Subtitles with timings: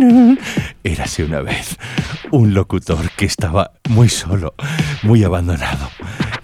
[0.84, 1.76] Érase una vez
[2.30, 4.54] un locutor que estaba muy solo,
[5.02, 5.90] muy abandonado,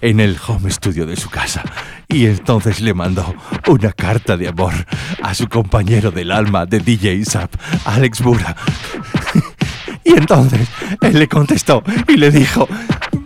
[0.01, 1.63] en el home studio de su casa.
[2.07, 3.35] Y entonces le mandó
[3.67, 4.73] una carta de amor
[5.21, 7.53] a su compañero del alma de DJ Zap,
[7.85, 8.55] Alex Bura.
[10.07, 10.69] Y entonces
[11.01, 12.69] él le contestó y le dijo,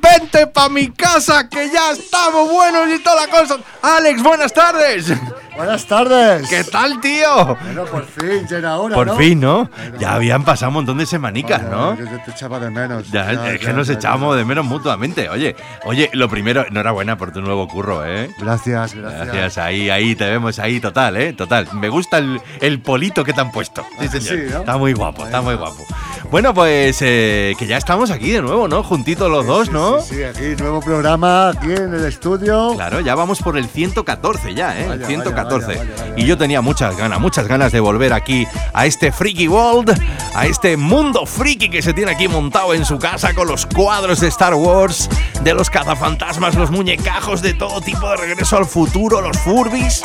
[0.01, 3.57] vente pa' mi casa que ya estamos buenos y toda la cosa.
[3.81, 5.13] Alex, buenas tardes.
[5.55, 6.47] Buenas tardes.
[6.49, 7.57] ¿Qué tal, tío?
[7.61, 9.15] Bueno, por fin, ya era hora, Por ¿no?
[9.17, 9.69] fin, ¿no?
[9.99, 11.97] Ya habían pasado un montón de semanicas, ¿no?
[11.97, 13.11] Yo te echaba de menos.
[13.11, 15.27] Ya, Ya, es que ya, nos echamos de menos mutuamente.
[15.27, 18.29] Oye, oye, lo primero, enhorabuena por tu nuevo curro, ¿eh?
[18.39, 19.25] Gracias, gracias.
[19.27, 21.33] Gracias, ahí, ahí te vemos, ahí, total, ¿eh?
[21.33, 21.67] Total.
[21.73, 23.85] Me gusta el, el polito que te han puesto.
[23.99, 24.21] Sí, Ah, señor.
[24.47, 24.59] sí, ¿no?
[24.59, 25.85] Está muy guapo, está muy guapo.
[26.31, 28.83] Bueno, pues eh, que ya estamos aquí de nuevo, ¿no?
[28.83, 30.01] Juntitos los dos, Sí, ¿no?
[30.01, 32.73] Sí, sí, aquí, nuevo programa, aquí en el estudio.
[32.75, 34.83] Claro, ya vamos por el 114 ya, ¿eh?
[34.83, 35.65] el Vaya, 114.
[35.67, 35.83] vaya,
[36.17, 39.99] y yo tenía muchas ganas, muchas ganas de volver aquí a este Freaky World,
[40.35, 44.19] a este mundo friki que se tiene aquí montado en su casa con los cuadros
[44.19, 45.09] de Star Wars,
[45.43, 50.01] de los cazafantasmas, los muñecajos, de todo tipo de regreso al futuro, los Furbies,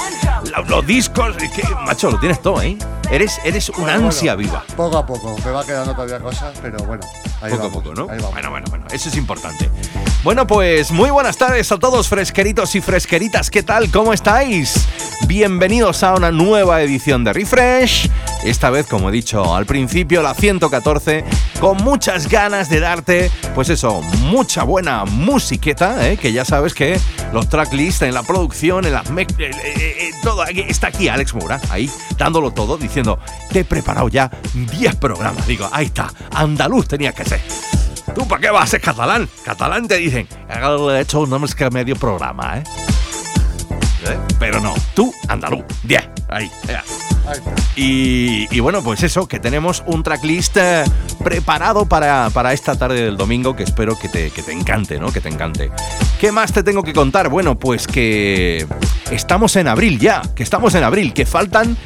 [0.57, 1.37] lo- los, discos.
[1.43, 2.77] Es que, macho, lo tienes todo, ¿eh?
[3.11, 4.65] Eres, eres una Bueno, ansia bueno, viva.
[4.77, 7.03] Poco a poco, me va quedando todavía cosas, pero bueno,
[7.43, 8.11] ahí Poco vamos, a poco, ¿no?
[8.11, 8.19] ahí.
[8.33, 9.71] Bueno, bueno, bueno, eso es importante.
[10.25, 13.51] Bueno, pues muy buenas tardes a todos fresqueritos y fresqueritas.
[13.51, 13.91] ¿Qué tal?
[13.91, 14.89] ¿Cómo estáis?
[15.29, 18.09] Bienvenidos a una nueva edición de Refresh.
[18.43, 21.25] Esta vez, como he dicho al principio, la 114,
[21.61, 26.17] con muchas ganas de darte, pues eso, mucha buena musiqueta, ¿eh?
[26.17, 26.99] que ya sabes que
[27.35, 31.61] los tracklists en la producción, en las eh, eh, eh, todo está aquí Alex Mura,
[31.69, 33.19] ahí dándolo todo, diciendo,
[33.53, 35.47] te he preparado ya 10 programas.
[35.47, 37.41] Digo, ahí está, andaluz tenía que ser.
[38.15, 39.29] ¿Tú para qué vas a ser catalán?
[39.45, 42.65] Catalán te dicen, he hecho un nombre que medio programa, ¿eh?
[44.07, 44.19] ¿Eh?
[44.39, 46.85] Pero no, tú, andaluz, 10, ahí, ya.
[47.27, 47.55] Ahí está.
[47.75, 50.85] Y, y bueno, pues eso, que tenemos un tracklist eh,
[51.25, 55.11] preparado para, para esta tarde del domingo que espero que te, que te encante, ¿no?
[55.11, 55.71] Que te encante.
[56.21, 57.31] ¿Qué más te tengo que contar?
[57.31, 58.67] Bueno, pues que
[59.11, 61.77] estamos en abril ya, que estamos en abril, que faltan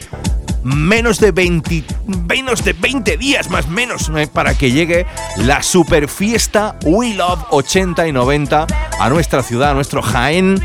[0.62, 1.84] menos de 20,
[2.28, 7.44] menos de 20 días más menos eh, para que llegue la super fiesta We Love
[7.50, 8.66] 80 y 90
[8.98, 10.60] a nuestra ciudad, a nuestro Jaén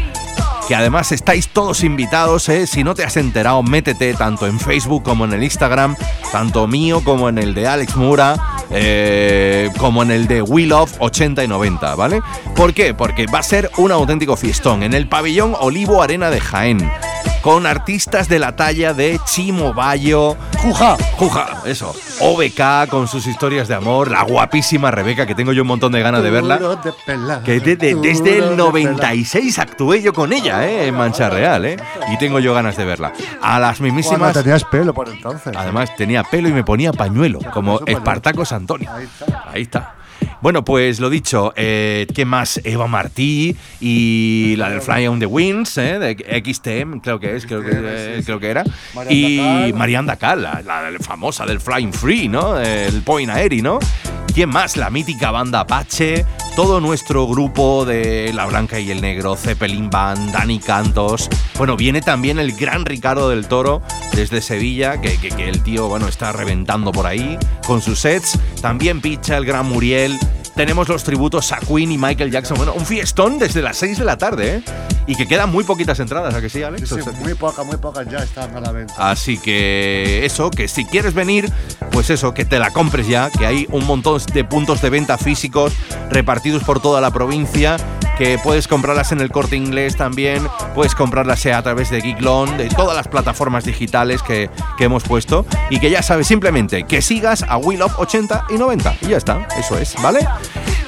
[0.67, 2.67] que además estáis todos invitados, ¿eh?
[2.67, 5.95] si no te has enterado, métete tanto en Facebook como en el Instagram,
[6.31, 8.35] tanto mío como en el de Alex Mura,
[8.69, 12.21] eh, como en el de We Love 80 y 90, ¿vale?
[12.55, 12.93] ¿Por qué?
[12.93, 16.91] Porque va a ser un auténtico fiestón en el pabellón Olivo Arena de Jaén,
[17.43, 20.95] con artistas de la talla de Chimo Bayo, ¡Juja!
[21.17, 25.67] Juja, eso, OBK con sus historias de amor, la guapísima Rebeca, que tengo yo un
[25.67, 26.57] montón de ganas de verla.
[26.57, 30.87] Duro de pelar, Que de- de- desde el de 96 actué yo con ella, ¿eh?
[30.87, 31.75] En Mancha Real, ¿eh?
[32.13, 33.11] Y tengo yo ganas de verla.
[33.41, 34.19] A las mismísimas.
[34.19, 35.53] Cuando tenías pelo por entonces.
[35.55, 37.99] Además, tenía pelo y me ponía pañuelo, como eso, pañuelo.
[37.99, 38.89] Espartacos Antonio.
[39.51, 39.95] Ahí está.
[40.43, 42.59] Bueno, pues lo dicho, eh, ¿qué más?
[42.65, 45.99] Eva Martí y la del Fly on the Winds, ¿eh?
[45.99, 48.65] de XTM, creo que es, creo que, eh, creo que era.
[49.09, 49.73] Y Dacal.
[49.73, 52.59] Marianne Dacal, la, la famosa del Flying Free, ¿no?
[52.59, 53.79] El Point Aeri, ¿no?
[54.33, 54.75] ¿Quién más?
[54.75, 56.25] La mítica banda Apache,
[56.57, 61.29] todo nuestro grupo de La Blanca y el Negro, Zeppelin Band, Dani Cantos.
[61.57, 63.81] Bueno, viene también el gran Ricardo del Toro
[64.13, 68.37] desde Sevilla, que, que el tío, bueno, está reventando por ahí con sus sets.
[68.59, 70.19] También picha el gran Muriel
[70.55, 72.57] tenemos los tributos a Queen y Michael Jackson.
[72.57, 74.63] Bueno, un fiestón desde las 6 de la tarde, ¿eh?
[75.05, 76.87] Y que quedan muy poquitas entradas, ¿a que sí, Alex?
[76.87, 78.93] Sí, muy pocas, muy pocas ya están a la venta.
[78.97, 81.51] Así que eso, que si quieres venir,
[81.91, 85.17] pues eso, que te la compres ya, que hay un montón de puntos de venta
[85.17, 85.73] físicos
[86.09, 87.77] repartidos por toda la provincia,
[88.17, 92.69] que puedes comprarlas en el corte inglés también, puedes comprarlas a través de Geeklon, de
[92.69, 97.43] todas las plataformas digitales que, que hemos puesto, y que ya sabes simplemente que sigas
[97.43, 98.95] a Will of 80 y 90.
[99.01, 100.22] Y ya está, eso es, ¿vale?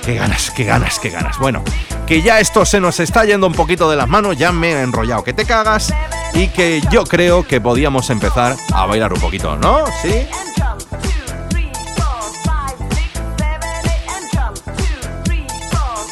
[0.06, 1.40] Qué ganas, qué ganas, qué ganas.
[1.40, 1.64] Bueno,
[2.06, 4.82] que ya esto se nos está yendo un poquito de las manos, ya me he
[4.82, 5.92] enrollado que te cagas
[6.34, 9.86] y que yo creo que podíamos empezar a bailar un poquito, ¿no?
[10.02, 10.28] ¿Sí?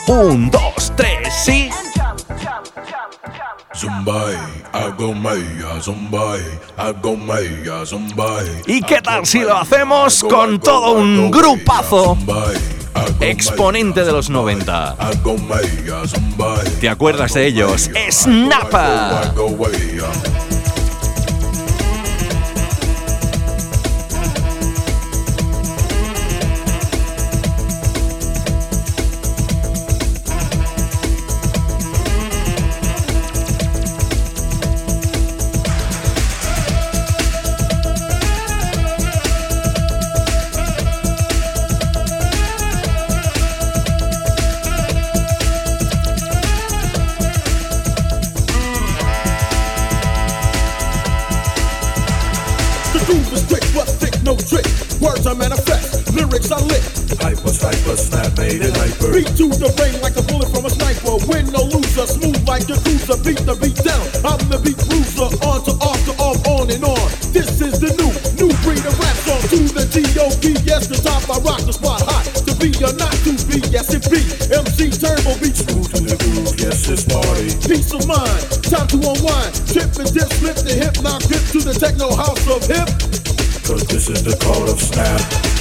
[0.07, 1.69] Un, dos, tres, sí.
[8.67, 12.17] ¿Y qué tal si lo hacemos con todo un grupazo?
[13.19, 14.95] exponente de los 90.
[16.79, 17.89] ¿Te acuerdas de ellos?
[18.09, 19.33] ¡Snappa!
[84.03, 85.52] This is the code of snap.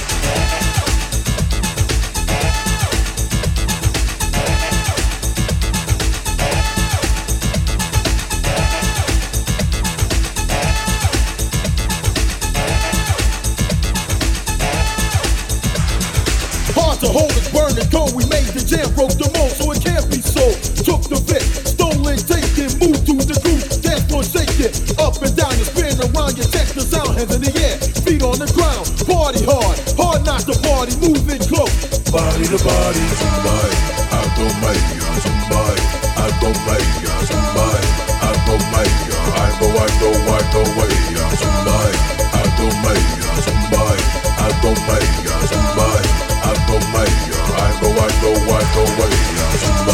[32.53, 33.77] the party, somebody.
[34.13, 35.81] I don't mind you, somebody.
[36.21, 37.87] I don't mind you, somebody.
[38.21, 39.17] I don't mind you.
[39.17, 40.93] I know, I know, I know, I
[41.41, 41.97] somebody.
[42.29, 44.03] I don't mind you, somebody.
[44.37, 46.09] I don't mind you, somebody.
[46.45, 47.41] I don't mind you.
[47.41, 49.92] I know, I know, I know, I somebody.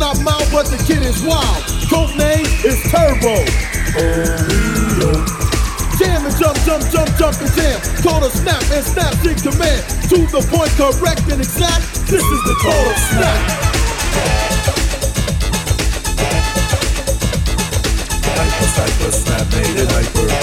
[0.00, 1.62] not mild, but the kid is wild.
[1.92, 3.36] Code name is Turbo.
[3.36, 4.16] Oh,
[4.96, 5.20] yeah.
[6.00, 7.78] Jam and jump, jump, jump, jump and jam.
[8.02, 9.84] Call a snap and snap in command.
[10.08, 11.84] To the point, correct and exact.
[12.08, 13.40] This is the call of snap.
[18.40, 20.39] Hyper, hyper, snap made it hyper.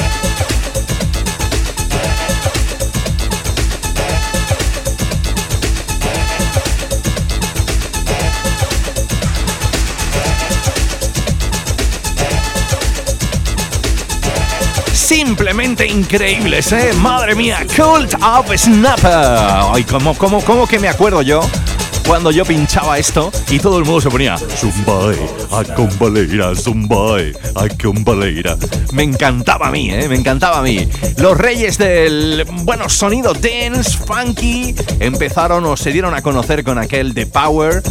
[15.63, 16.93] Increíbles, ¿eh?
[17.01, 19.71] Madre mía, Cult of Snapper.
[19.73, 21.41] Ay, ¿cómo, cómo, cómo que me acuerdo yo?
[22.07, 25.17] Cuando yo pinchaba esto y todo el mundo se ponía Zumbai,
[25.51, 28.55] a combaleira, Zumbai, a combaleira.
[28.93, 30.07] Me encantaba a mí, ¿eh?
[30.07, 30.87] Me encantaba a mí.
[31.17, 37.13] Los reyes del, bueno, sonido dance, funky, empezaron o se dieron a conocer con aquel
[37.13, 37.83] The Power.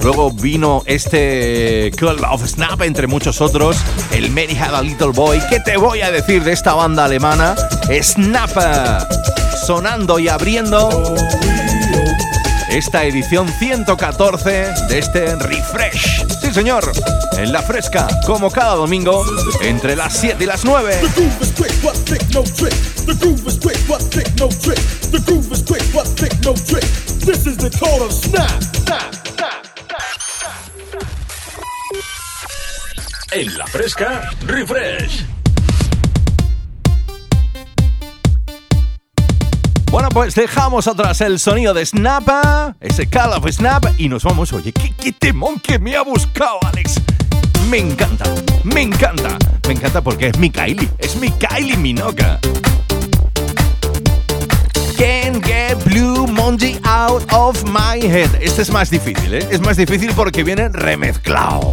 [0.00, 3.78] Luego vino este Cult of Snap, entre muchos otros,
[4.12, 5.40] el Mary Had a Little Boy.
[5.48, 7.54] ¿Qué te voy a decir de esta banda alemana?
[8.02, 9.06] Snapper,
[9.64, 10.90] sonando y abriendo
[12.72, 14.50] esta edición 114
[14.88, 16.24] de este refresh.
[16.40, 16.90] Sí, señor,
[17.36, 19.24] en la fresca, como cada domingo,
[19.60, 21.00] entre las 7 y las 9.
[33.32, 35.31] En la fresca, refresh.
[39.92, 42.26] Bueno, pues dejamos atrás el sonido de Snap,
[42.80, 44.50] ese Call of Snap, y nos vamos.
[44.54, 45.14] Oye, ¿qué, qué
[45.62, 46.94] que me ha buscado, Alex.
[47.68, 48.24] Me encanta,
[48.64, 49.36] me encanta,
[49.68, 52.40] me encanta porque es mi Kylie, es mi Kylie Minoka.
[54.96, 58.30] Can't get Blue Monday out of my head.
[58.40, 59.46] Este es más difícil, ¿eh?
[59.50, 61.70] Es más difícil porque viene remezclado.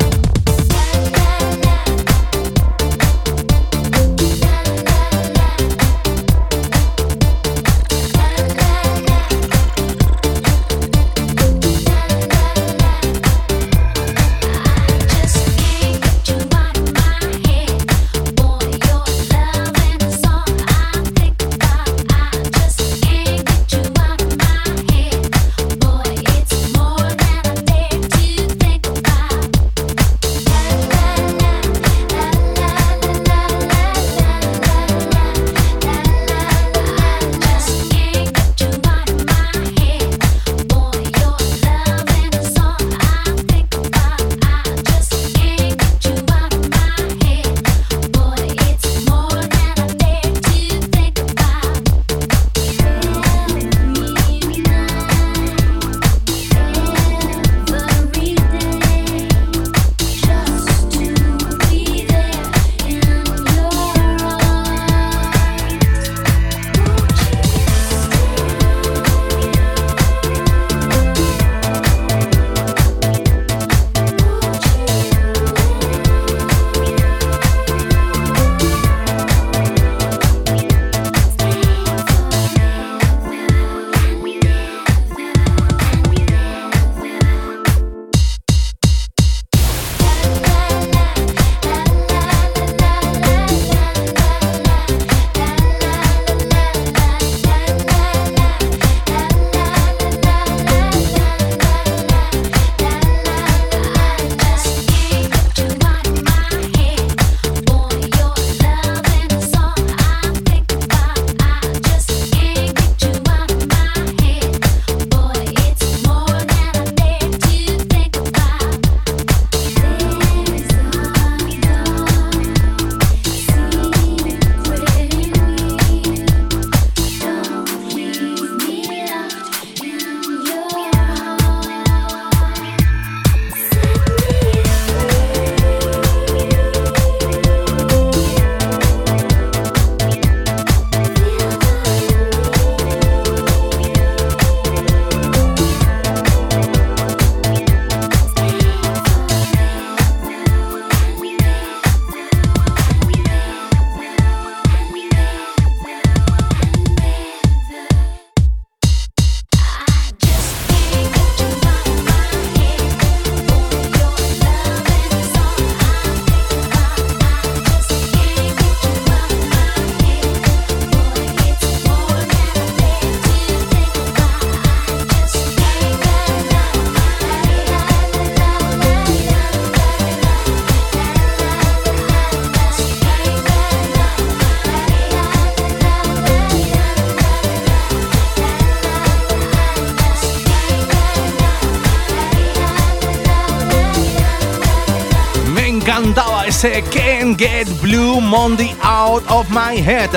[196.62, 200.10] Ese Can't Get Blue Monday Out of My Head.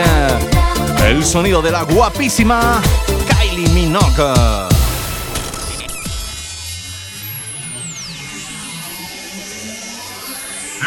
[1.05, 2.83] El sonido de la guapísima
[3.29, 4.35] Kylie Minogue.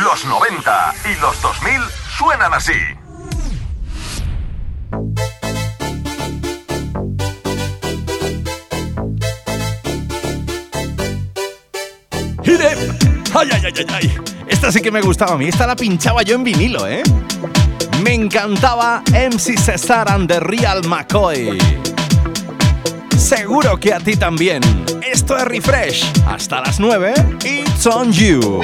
[0.03, 1.81] Los 90 y los 2000
[2.17, 2.73] suenan así.
[13.37, 14.04] ¡Ay, ay, ay, ay, ay!
[14.65, 15.47] Esta sí que me gustaba a mí.
[15.47, 17.03] Esta la pinchaba yo en vinilo, ¿eh?
[18.01, 21.59] Me encantaba MC Cesar and the Real McCoy.
[23.15, 24.63] Seguro que a ti también.
[25.07, 26.11] Esto es Refresh.
[26.25, 27.13] Hasta las 9.
[27.43, 28.63] It's on you.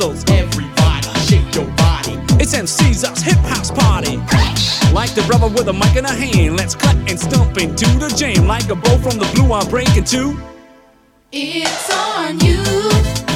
[0.00, 2.12] Everybody, shake your body.
[2.38, 4.18] It's MC's us hip house party.
[4.94, 8.08] Like the brother with a mic in a hand, let's cut and stomp into the
[8.16, 8.46] jam.
[8.46, 10.38] Like a bow from the blue, I'm breaking two.
[11.32, 13.27] It's on you.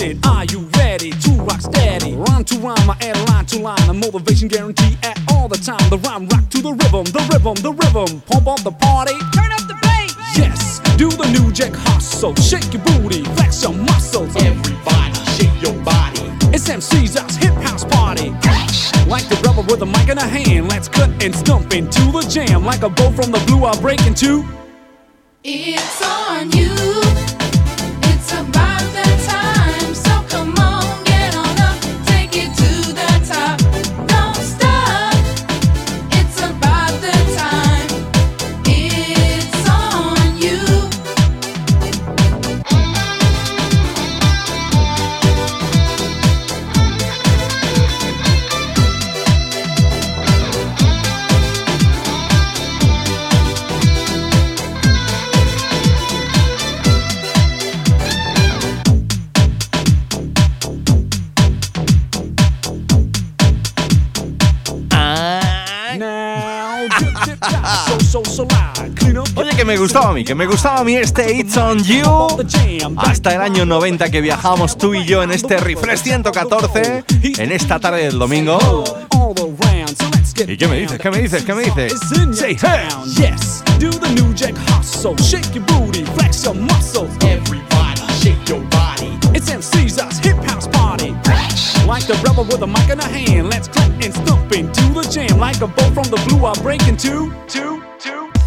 [0.00, 0.20] Mission.
[0.24, 2.14] Are you ready to rock steady?
[2.14, 5.88] Rhyme to rhyme, I add line to line, a motivation guarantee at all the time.
[5.90, 8.20] The rhyme rock to the rhythm, the rhythm, the rhythm.
[8.22, 10.14] Pump up the party, turn up the bass.
[10.36, 14.34] Yes, do the new jack hustle, shake your booty, flex your muscles.
[14.36, 16.20] Everybody, shake your body.
[16.52, 18.30] It's MC's us hip house party.
[19.06, 22.22] Like the rubber with a mic in a hand, let's cut and stump into the
[22.28, 22.64] jam.
[22.64, 24.44] Like a bow from the blue, I'll break into.
[25.42, 27.39] It's on you.
[69.60, 72.28] Que me gustaba a mí, que me gustaba a mí este It's on You.
[72.96, 77.78] Hasta el año 90 que viajamos tú y yo en este Refresh 114, en esta
[77.78, 78.58] tarde del domingo.
[80.48, 80.98] ¿Y qué me dices?
[80.98, 81.44] ¿Qué me dices?
[81.44, 81.92] ¿Qué me dices?
[82.32, 82.88] Say hey.
[83.18, 85.14] Yes, do the new jack hustle.
[85.16, 87.10] Shake your booty, flex your muscles.
[87.20, 89.12] Everybody, shake your body.
[89.34, 91.10] It's MC's us hip house party.
[91.86, 95.02] Like the rebel with a mic in a hand, let's clap and stump into the
[95.12, 95.38] jam.
[95.38, 98.39] Like a bow from the blue, I'll break into two, two.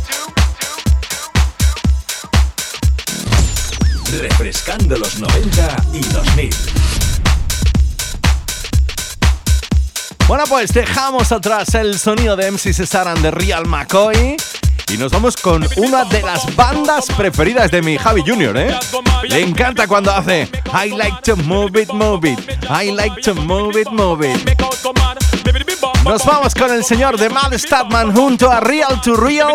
[4.19, 6.49] Refrescando los 90 y 2000.
[10.27, 14.37] Bueno, pues dejamos atrás el sonido de MC Cesar and the Real McCoy.
[14.89, 18.77] Y nos vamos con una de las bandas preferidas de mi Javi Junior, ¿eh?
[19.23, 22.39] Le encanta cuando hace I like to move it, move it.
[22.69, 25.32] I like to move it, move it.
[26.05, 29.53] Nos vamos con el señor de Mal Statman junto a Real to Real.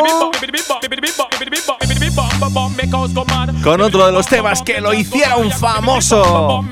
[3.62, 6.64] Con otro de los temas que lo hicieron famoso.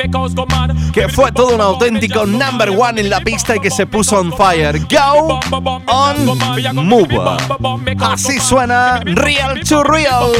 [0.93, 4.33] Que fue todo un auténtico number one en la pista y que se puso on
[4.37, 4.81] fire.
[4.81, 5.39] Go
[5.87, 7.19] on move.
[8.01, 10.33] Así suena Real to Real.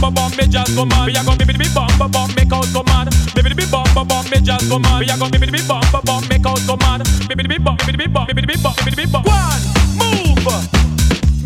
[0.00, 1.06] bum bum me just go mad.
[1.06, 3.08] We are gonna bibbidi bum bum bum make out go mad.
[3.34, 5.00] Bibbidi bum bum bum me just go mad.
[5.00, 7.00] We are gonna bibbidi bum bum bum make out go mad.
[7.28, 9.22] Bibbidi bum bibbidi bum bibbidi bum bibbidi bum.
[9.24, 9.62] One
[9.98, 10.46] move,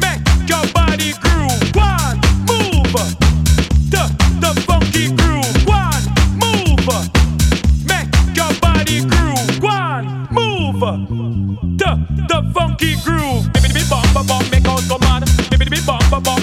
[0.01, 1.61] make your body groove.
[1.75, 2.93] One move,
[3.93, 4.03] the
[4.43, 5.67] the funky groove.
[5.67, 6.05] One
[6.43, 6.89] move,
[7.87, 9.63] make your body groove.
[9.63, 10.81] One move,
[11.79, 11.91] the
[12.29, 13.45] the funky groove.
[13.53, 15.25] Bibbidi be bum bomb, make out go mad.
[15.51, 16.40] Bibbidi be bum bomb.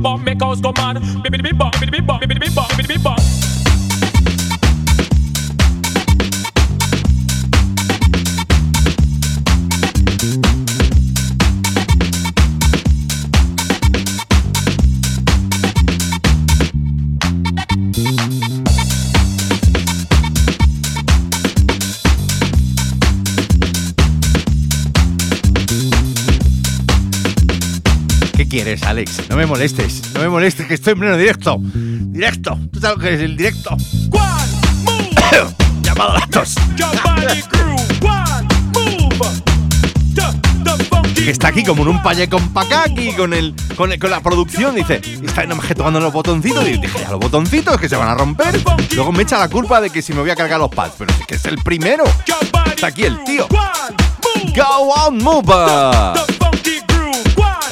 [0.00, 0.96] bop, make us go mad.
[1.22, 3.27] Bibbidi bop, bibbidi bop, bibbidi bop, bibbidi bop.
[28.48, 29.28] ¿Qué quieres, Alex?
[29.28, 30.14] No me molestes.
[30.14, 31.58] No me molestes, que estoy en pleno directo.
[31.60, 32.58] Directo.
[32.72, 33.76] ¿Tú sabes lo que es el directo?
[35.82, 36.54] Llamado a la tos.
[36.76, 37.76] your body groove.
[38.00, 39.42] One, move,
[40.14, 40.22] the
[40.64, 42.50] the funky que está aquí como en un paye con
[42.86, 46.12] aquí con el, con el- con la producción, dice, está nada más que tocando los
[46.12, 48.58] botoncitos, y dije, ya los botoncitos que se van a romper.
[48.94, 51.12] Luego me echa la culpa de que si me voy a cargar los pads, pero
[51.20, 52.04] es que es el primero.
[52.66, 53.46] Está aquí el tío.
[54.56, 56.37] Go on, move.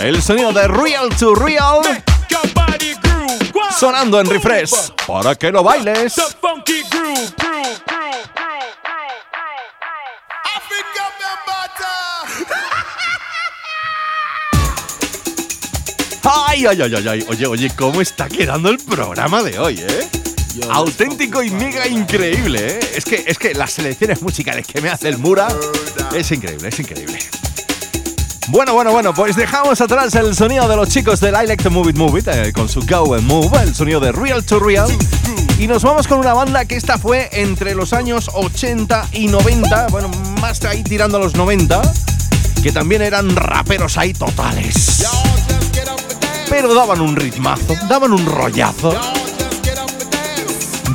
[0.01, 1.81] El sonido de Real to Real
[3.79, 6.15] sonando en refresh para que lo bailes.
[16.29, 17.25] Ay, ay, ay, ay, ay.
[17.29, 20.11] Oye, oye, ¿cómo está quedando el programa de hoy, eh?
[20.71, 22.81] Auténtico y mega increíble, ¿eh?
[22.97, 25.47] Es que, es que las selecciones musicales que me hace el Mura
[26.15, 27.19] es increíble, es increíble.
[28.49, 31.71] Bueno, bueno, bueno, pues dejamos atrás el sonido de los chicos del I Like to
[31.71, 34.61] Move It Move It eh, con su Go and Move, el sonido de Real to
[34.61, 34.89] Real.
[35.59, 39.89] Y nos vamos con una banda que esta fue entre los años 80 y 90,
[39.89, 40.09] bueno,
[40.41, 41.83] más ahí tirando a los 90,
[42.63, 45.05] que también eran raperos ahí totales.
[46.49, 48.95] Pero daban un ritmazo, daban un rollazo.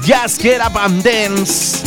[0.08, 1.84] Just get up and dance.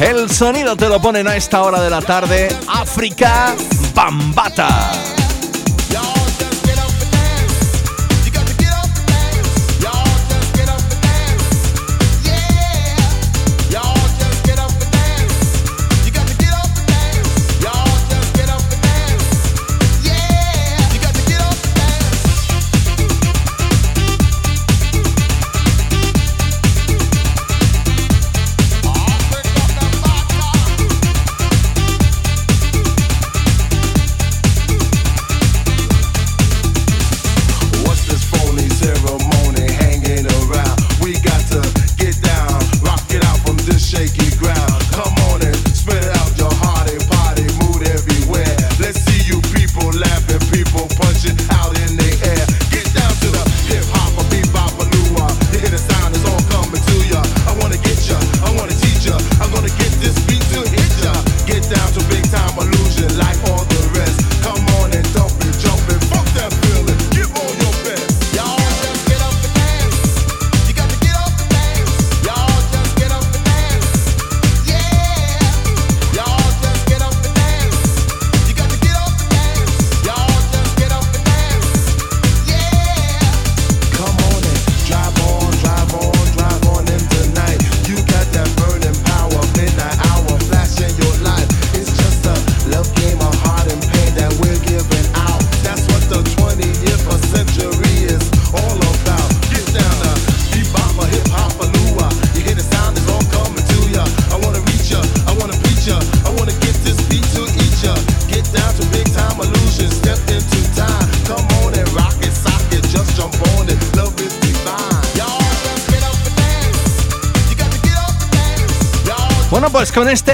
[0.00, 2.48] El sonido te lo ponen a esta hora de la tarde.
[2.68, 3.54] África
[3.94, 5.15] Bambata.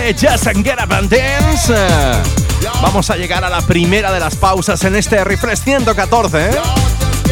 [0.04, 1.72] Este Just and Get Up and Dance
[2.80, 6.46] vamos a llegar a la primera de las pausas en este Refresh 114.
[6.46, 6.50] ¿eh?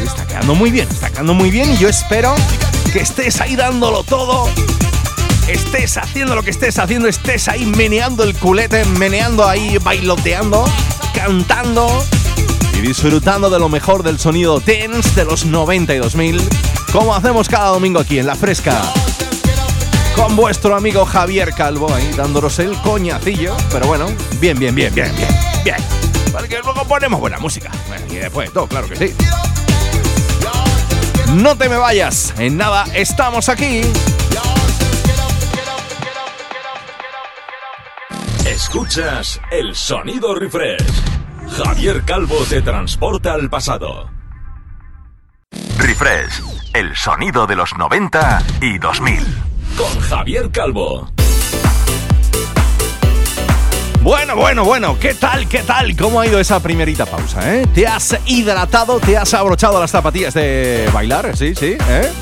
[0.02, 2.34] Está quedando muy bien, está quedando muy bien y yo espero
[2.92, 4.48] que estés ahí dándolo todo.
[5.48, 10.64] Estés haciendo lo que estés haciendo, estés ahí meneando el culete, meneando ahí, bailoteando,
[11.14, 12.04] cantando
[12.74, 16.40] y disfrutando de lo mejor del sonido dance de los 92.000,
[16.92, 18.80] como hacemos cada domingo aquí en La Fresca
[20.20, 23.56] con vuestro amigo Javier Calvo ahí dándonos el coñacillo.
[23.72, 24.06] Pero bueno,
[24.38, 25.28] bien, bien, bien, bien, bien,
[25.64, 25.76] bien.
[26.30, 27.70] Porque luego ponemos buena música.
[27.88, 29.14] Bueno, y después de todo, claro que sí.
[31.34, 33.80] No te me vayas, en nada estamos aquí.
[38.44, 41.02] Escuchas el sonido refresh.
[41.64, 44.10] Javier Calvo te transporta al pasado.
[45.78, 46.42] Refresh,
[46.74, 49.49] el sonido de los 90 y 2000.
[49.80, 51.08] Con Javier Calvo.
[54.02, 55.96] Bueno, bueno, bueno, ¿qué tal, qué tal?
[55.96, 57.66] ¿Cómo ha ido esa primerita pausa, eh?
[57.74, 61.34] ¿Te has hidratado, te has abrochado las zapatillas de bailar?
[61.34, 62.12] Sí, sí, ¿eh?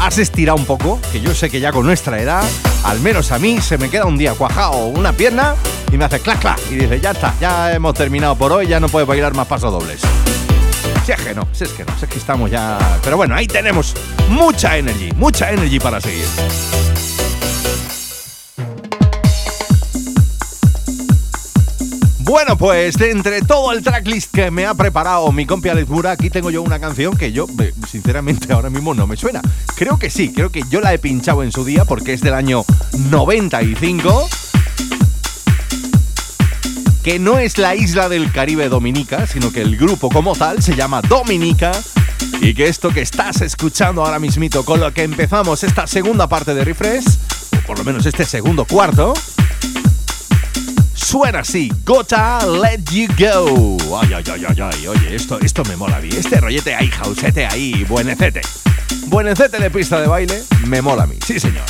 [0.00, 0.98] ¿Has estirado un poco?
[1.12, 2.42] Que yo sé que ya con nuestra edad,
[2.82, 5.54] al menos a mí, se me queda un día cuajado una pierna
[5.92, 6.58] y me hace clac, clac.
[6.70, 9.70] Y dice, ya está, ya hemos terminado por hoy, ya no puedo bailar más pasos
[9.70, 10.00] dobles.
[11.06, 12.98] Si es que no, si es que no, si es que estamos ya...
[13.04, 13.94] Pero bueno, ahí tenemos
[14.28, 16.26] mucha energy, mucha energy para seguir.
[22.18, 26.10] Bueno, pues de entre todo el tracklist que me ha preparado mi compi Alex Mura,
[26.10, 29.40] aquí tengo yo una canción que yo, eh, sinceramente, ahora mismo no me suena.
[29.76, 32.34] Creo que sí, creo que yo la he pinchado en su día porque es del
[32.34, 32.64] año
[33.10, 34.28] 95.
[37.06, 40.74] Que no es la isla del Caribe Dominica, sino que el grupo como tal se
[40.74, 41.70] llama Dominica
[42.40, 46.52] y que esto que estás escuchando ahora mismito con lo que empezamos esta segunda parte
[46.52, 47.04] de Refresh,
[47.58, 49.14] o por lo menos este segundo cuarto,
[50.94, 54.00] suena así, Gotta Let You Go.
[54.02, 57.46] Ay, ay, ay, ay, ay, oye, esto, esto me mola mí, este rollete ahí, jausete
[57.46, 58.40] ahí, buenecete.
[59.06, 61.66] Buenecete de pista de baile, me mola a mí, sí señor.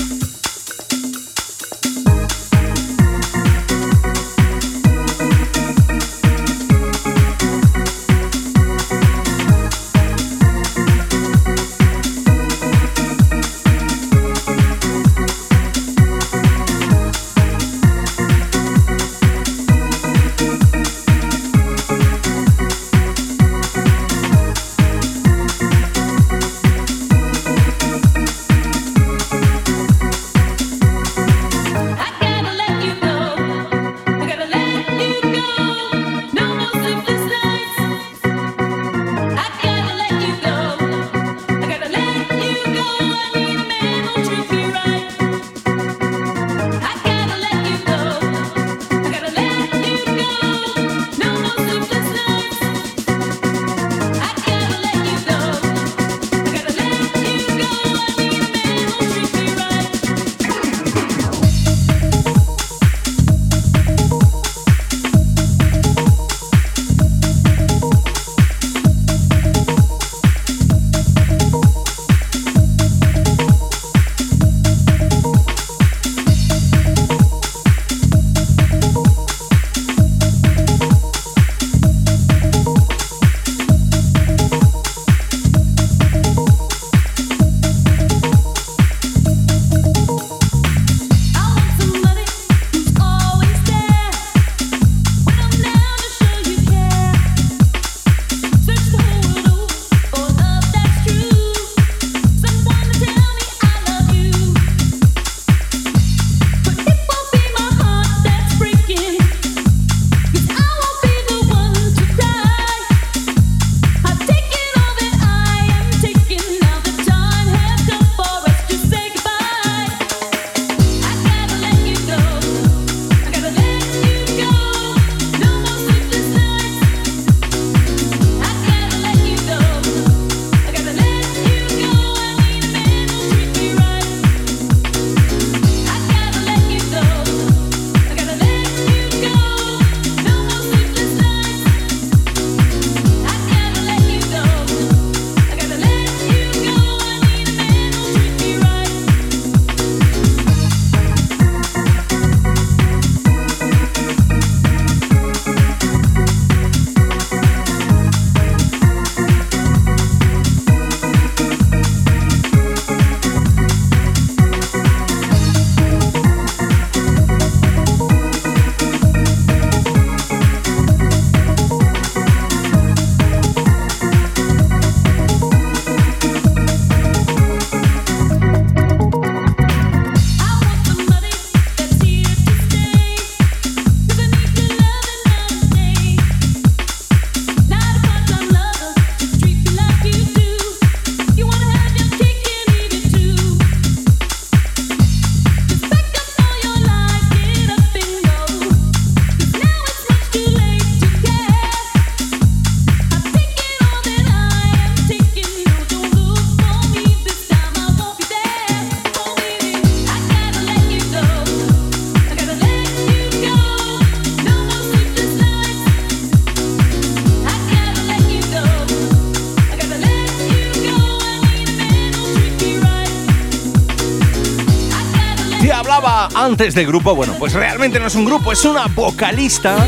[226.56, 229.86] Hablaba antes de grupo, bueno, pues realmente no es un grupo, es una vocalista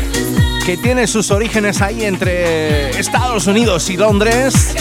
[0.65, 4.75] que tiene sus orígenes ahí entre Estados Unidos y Londres.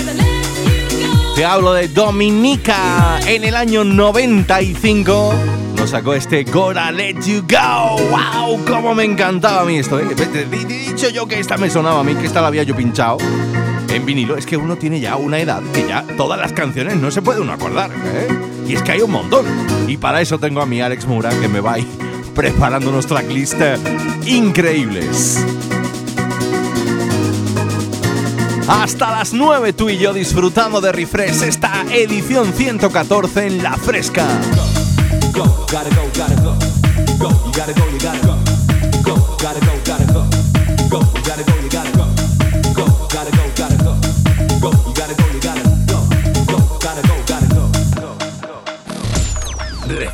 [1.35, 5.35] Te hablo de Dominica en el año 95.
[5.77, 7.97] Nos sacó este Gotta Let You Go.
[8.11, 8.65] ¡Wow!
[8.67, 9.99] ¡Cómo me encantaba a mí esto!
[9.99, 10.07] ¿eh?
[10.67, 13.17] Dicho yo que esta me sonaba a mí, que esta la había yo pinchado
[13.89, 14.37] en vinilo.
[14.37, 17.41] Es que uno tiene ya una edad que ya todas las canciones no se puede
[17.41, 17.91] uno acordar.
[17.93, 18.58] ¿eh?
[18.69, 19.47] Y es que hay un montón.
[19.89, 21.87] Y para eso tengo a mi Alex Mura que me va a ir
[22.35, 23.57] preparando unos tracklists
[24.27, 25.45] increíbles.
[28.69, 34.27] Hasta las 9 tú y yo disfrutando de Refresh esta edición 114 en la fresca.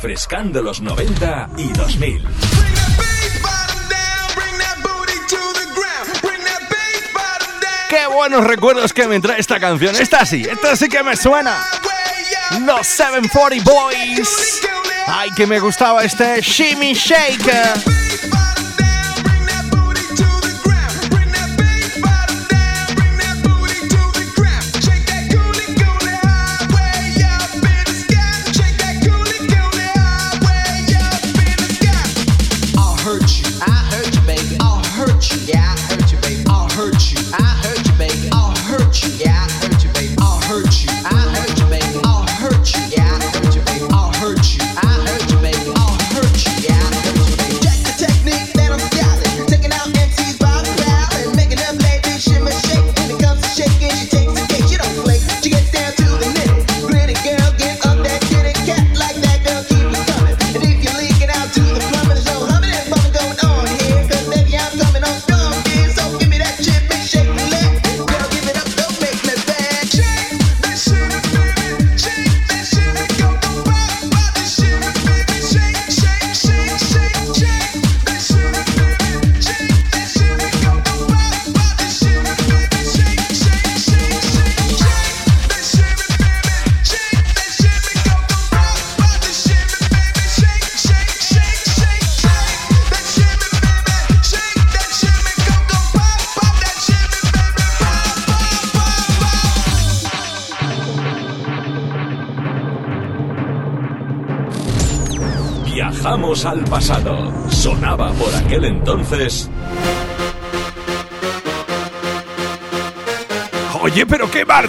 [0.05, 2.27] refrescando los 90 y 2000.
[7.89, 9.95] Qué buenos recuerdos que me trae esta canción.
[9.95, 11.57] Esta sí, esta sí que me suena.
[12.61, 14.61] Los 740 Boys.
[15.07, 18.04] Ay, que me gustaba este Shimmy Shaker.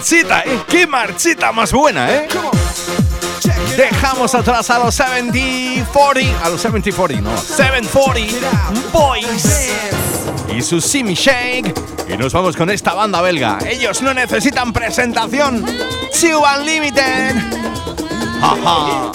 [0.06, 0.60] marchita, ¿eh?
[0.68, 2.28] ¡Qué marchita más buena, eh!
[3.76, 8.48] Dejamos atrás a los 7040, a los 7040, no, 740
[8.92, 9.72] Boys
[10.54, 11.74] y su Simi Shake.
[12.08, 13.58] Y nos vamos con esta banda belga.
[13.66, 15.66] Ellos no necesitan presentación.
[16.12, 17.34] Two Unlimited.
[18.40, 19.10] Ajá.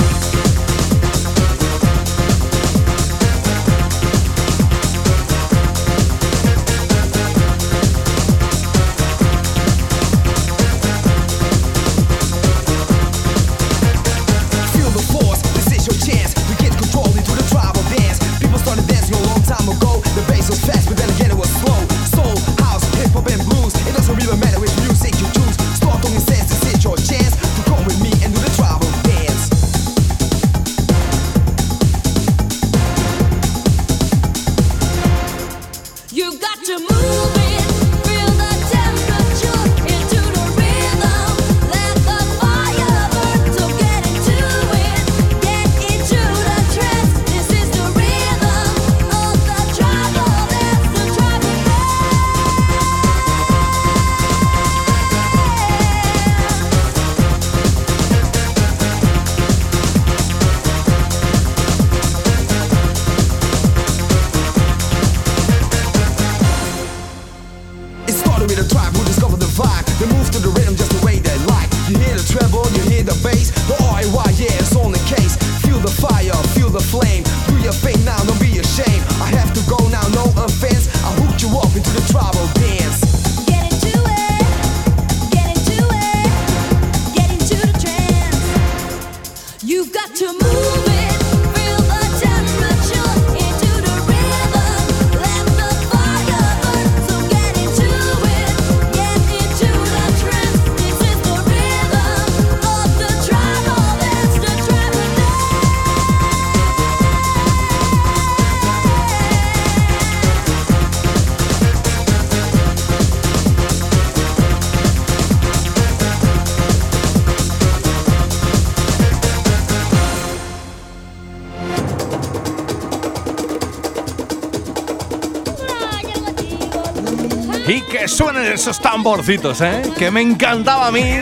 [128.21, 129.81] suenen esos tamborcitos, ¿eh?
[129.97, 131.19] Que me encantaba a mí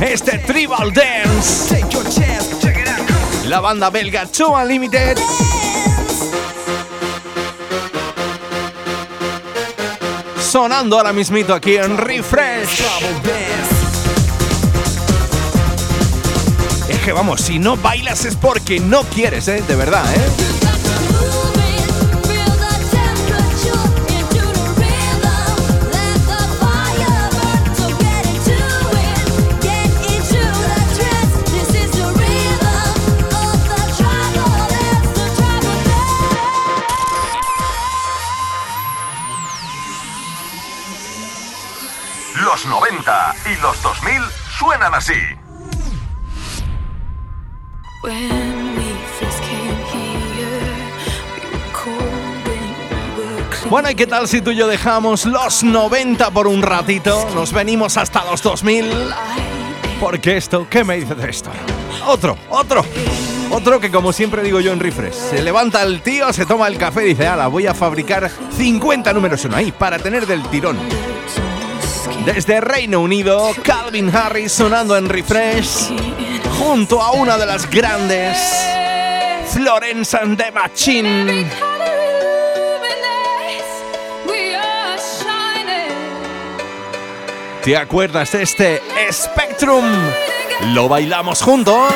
[0.00, 1.84] este Tribal Dance.
[3.44, 5.18] La banda belga Chua Limited.
[10.40, 12.82] Sonando ahora mismito aquí en Refresh.
[16.88, 19.62] Es que vamos, si no bailas es porque no quieres, ¿eh?
[19.68, 20.55] De verdad, ¿eh?
[45.00, 45.46] Clean.
[53.68, 57.28] Bueno, ¿y qué tal si tú y yo dejamos los 90 por un ratito?
[57.34, 58.86] Nos venimos hasta los 2000.
[59.98, 61.50] Porque esto, ¿qué me dices de esto?
[62.06, 62.84] Otro, otro.
[63.50, 66.78] Otro que como siempre digo yo en Refresh, se levanta el tío, se toma el
[66.78, 70.76] café y dice, ala, voy a fabricar 50 números uno ahí para tener del tirón.
[72.26, 75.92] Desde Reino Unido, Calvin Harris sonando en Refresh,
[76.58, 78.36] junto a una de las grandes,
[79.52, 81.46] Florence and the Machine.
[87.62, 89.84] ¿Te acuerdas de este Spectrum?
[90.74, 91.86] Lo bailamos juntos.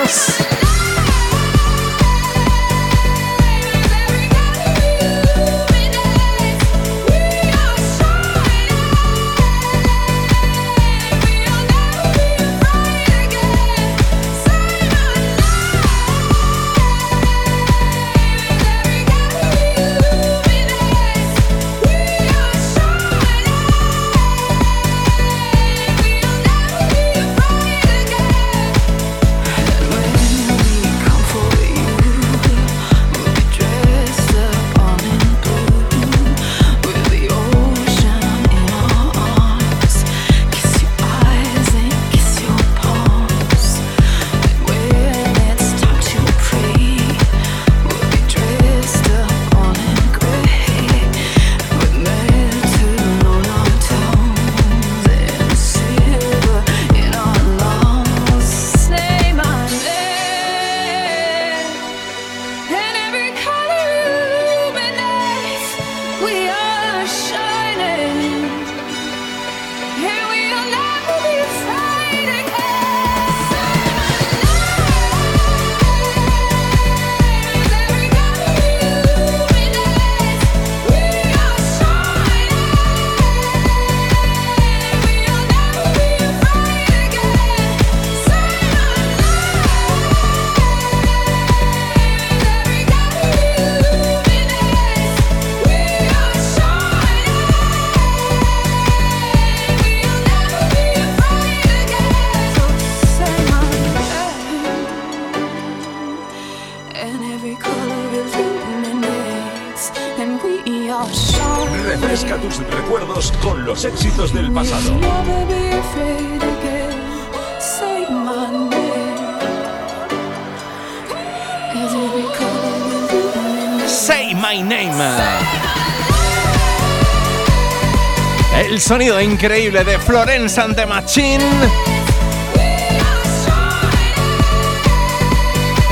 [129.42, 131.42] Increíble de Florence and the Machine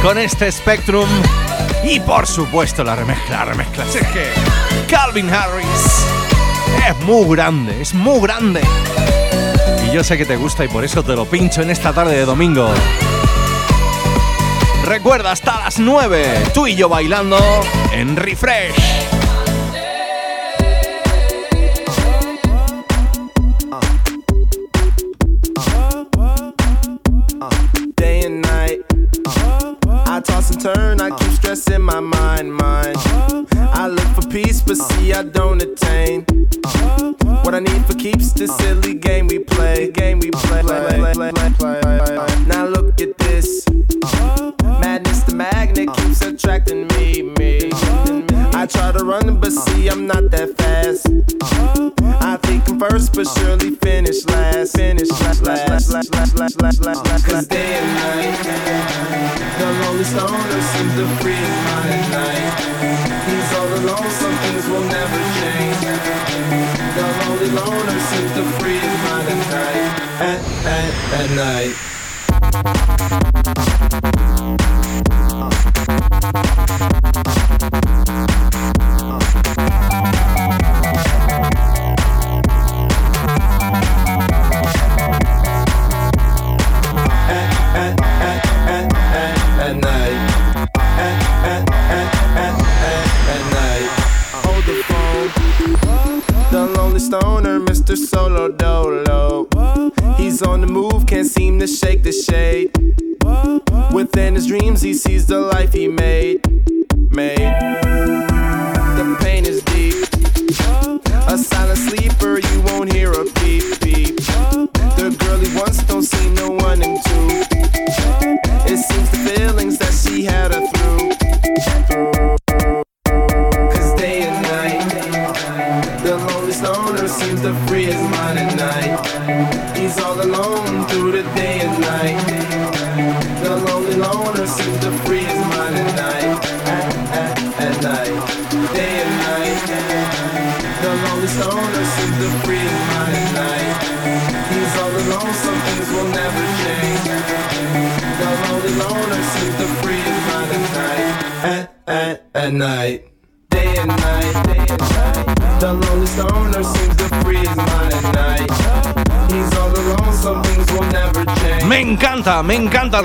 [0.02, 1.08] con este Spectrum
[1.82, 3.86] y por supuesto la remezcla, la remezcla.
[4.86, 6.04] Calvin Harris
[6.86, 8.60] es muy grande, es muy grande.
[9.86, 12.16] Y yo sé que te gusta y por eso te lo pincho en esta tarde
[12.16, 12.70] de domingo.
[14.84, 17.38] Recuerda hasta las 9, tú y yo bailando
[17.92, 18.97] en Refresh.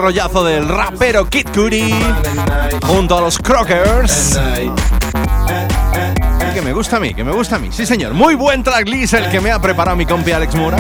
[0.04, 1.96] Rollazo del rapero Kid Cudi
[2.86, 4.38] junto a los Crockers.
[6.54, 7.70] Que me gusta a mí, que me gusta a mí.
[7.72, 8.14] Sí, señor.
[8.14, 10.78] Muy buen tracklist el que me ha preparado mi compi Alex Mora.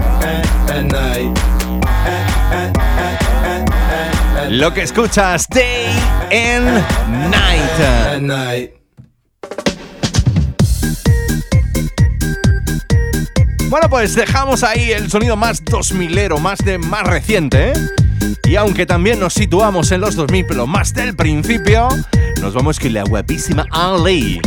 [4.50, 5.88] Lo que escuchas Day
[6.30, 6.84] and
[8.20, 8.72] Night.
[13.70, 17.74] Bueno, pues dejamos ahí el sonido más 2000ero, más de más reciente, ¿eh?
[18.54, 21.88] Y aunque también nos situamos en los 2000, pero más del principio,
[22.40, 24.40] nos vamos con la guapísima Ali.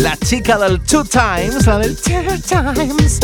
[0.00, 2.12] La chica del Two Times, la del Two
[2.46, 3.20] Times.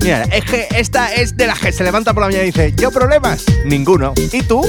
[0.00, 2.72] Mira, es que esta es de las que se levanta por la mañana y dice,
[2.76, 3.44] ¿yo problemas?
[3.64, 4.12] Ninguno.
[4.32, 4.62] ¿Y tú?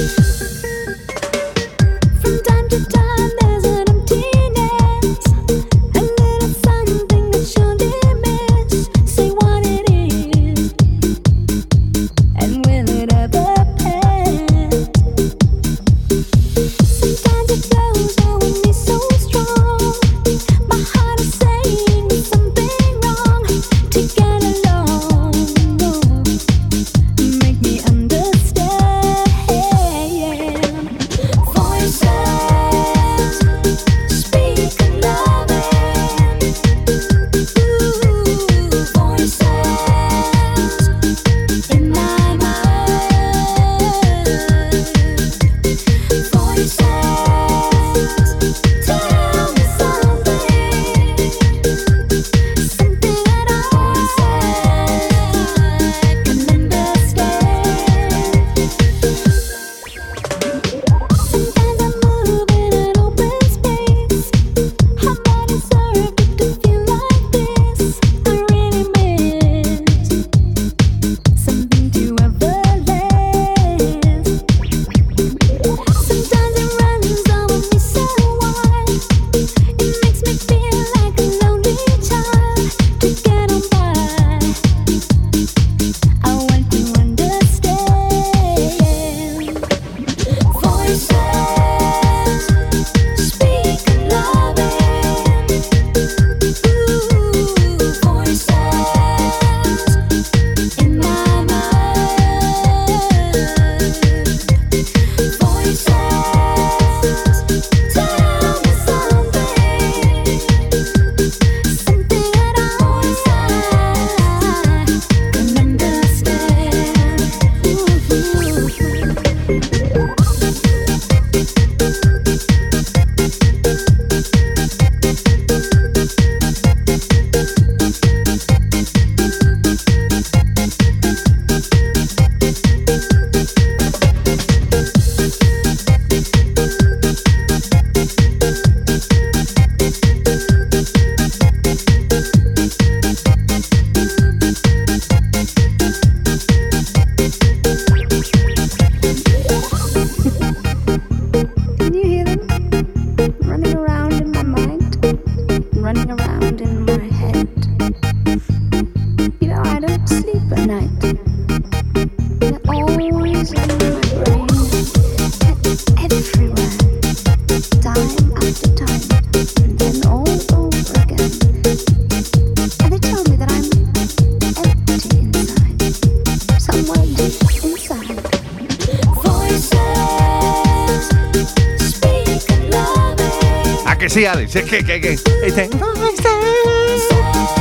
[184.54, 185.10] Es que, que, que.
[185.10, 185.70] Dice,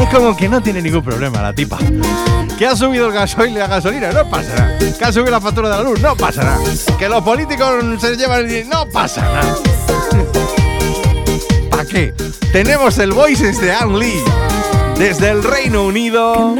[0.01, 1.77] Es como que no tiene ningún problema la tipa.
[2.57, 4.77] Que ha subido el gasoil y la gasolina, no pasa nada.
[4.77, 6.59] Que ha subido la factura de la luz, no pasa nada.
[6.99, 9.55] Que los políticos se llevan el no pasa nada.
[11.69, 12.13] ¿Para qué?
[12.51, 14.23] Tenemos el Voices de Anne Lee.
[14.97, 16.55] Desde el Reino Unido.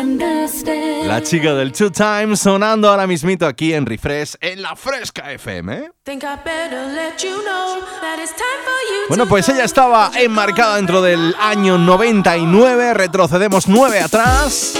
[1.05, 5.90] La chica del Two Times sonando ahora mismito aquí en Refresh en la Fresca FM.
[9.09, 14.73] Bueno, pues ella estaba enmarcada dentro del año 99, retrocedemos 9 atrás,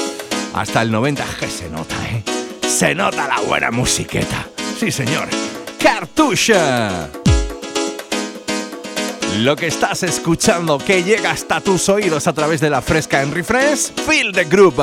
[0.53, 2.23] hasta el 90, que se nota, ¿eh?
[2.67, 4.47] Se nota la buena musiqueta.
[4.79, 5.27] Sí, señor.
[5.81, 7.09] Cartucha.
[9.39, 13.33] Lo que estás escuchando que llega hasta tus oídos a través de la fresca en
[13.33, 14.75] refresh, Feel the Group.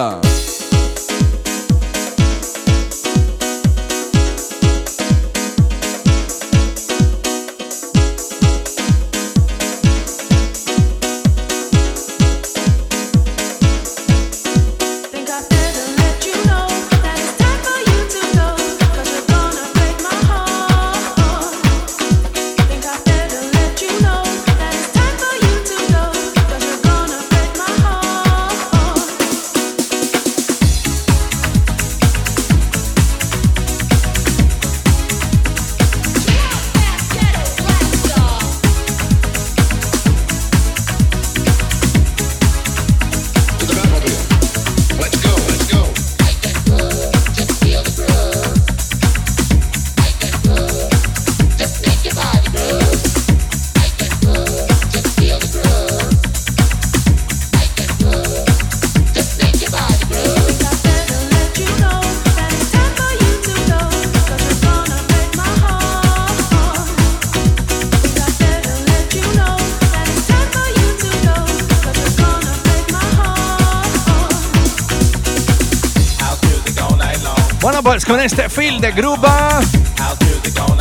[78.81, 79.61] De grupa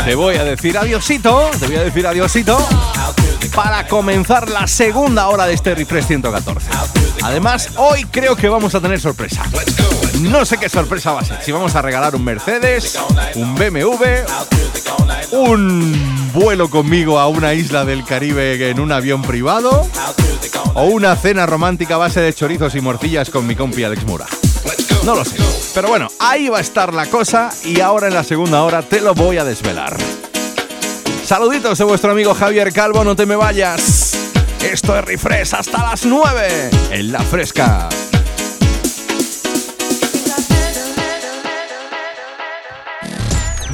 [0.05, 2.57] te voy a decir adiosito, te voy a decir adiosito
[3.55, 6.69] para comenzar la segunda hora de este Refresh 114.
[7.23, 9.43] Además, hoy creo que vamos a tener sorpresa.
[10.21, 11.41] No sé qué sorpresa va a ser.
[11.43, 12.97] Si vamos a regalar un Mercedes,
[13.35, 14.05] un BMW,
[15.31, 19.87] un vuelo conmigo a una isla del Caribe en un avión privado
[20.73, 24.25] o una cena romántica a base de chorizos y morcillas con mi compi Alex Mura.
[25.03, 25.35] No lo sé.
[25.77, 28.99] Pero bueno, ahí va a estar la cosa y ahora en la segunda hora te
[28.99, 29.95] lo voy a desvelar.
[31.23, 34.17] Saluditos de vuestro amigo Javier Calvo, no te me vayas.
[34.59, 37.89] Esto es Refresh hasta las 9 en la fresca.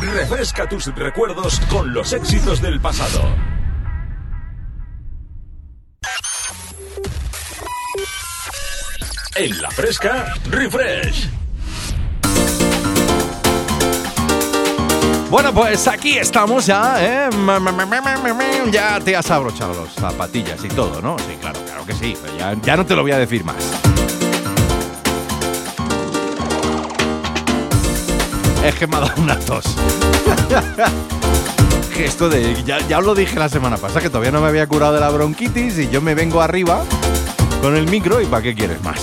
[0.02, 3.34] Refresca tus recuerdos con los éxitos del pasado.
[9.36, 11.43] En la fresca, refresh.
[15.34, 17.30] Bueno, pues aquí estamos ya, ¿eh?
[18.70, 21.18] Ya te has abrochado los zapatillas y todo, ¿no?
[21.18, 22.16] Sí, claro, claro que sí.
[22.64, 23.56] Ya, no te lo voy a decir más.
[28.64, 29.66] Es que me ha dado una tos.
[31.98, 32.64] esto de.
[32.64, 35.00] Ya, ya os lo dije la semana pasada, que todavía no me había curado de
[35.00, 36.84] la bronquitis y yo me vengo arriba
[37.60, 39.02] con el micro y ¿para qué quieres más?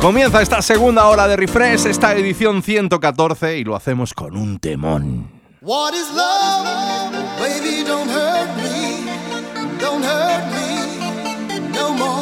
[0.00, 5.43] Comienza esta segunda hora de refresh, esta edición 114 y lo hacemos con un temón.
[5.66, 7.10] What is love?
[7.38, 9.06] Baby, don't hurt me.
[9.80, 12.20] Don't hurt me no more.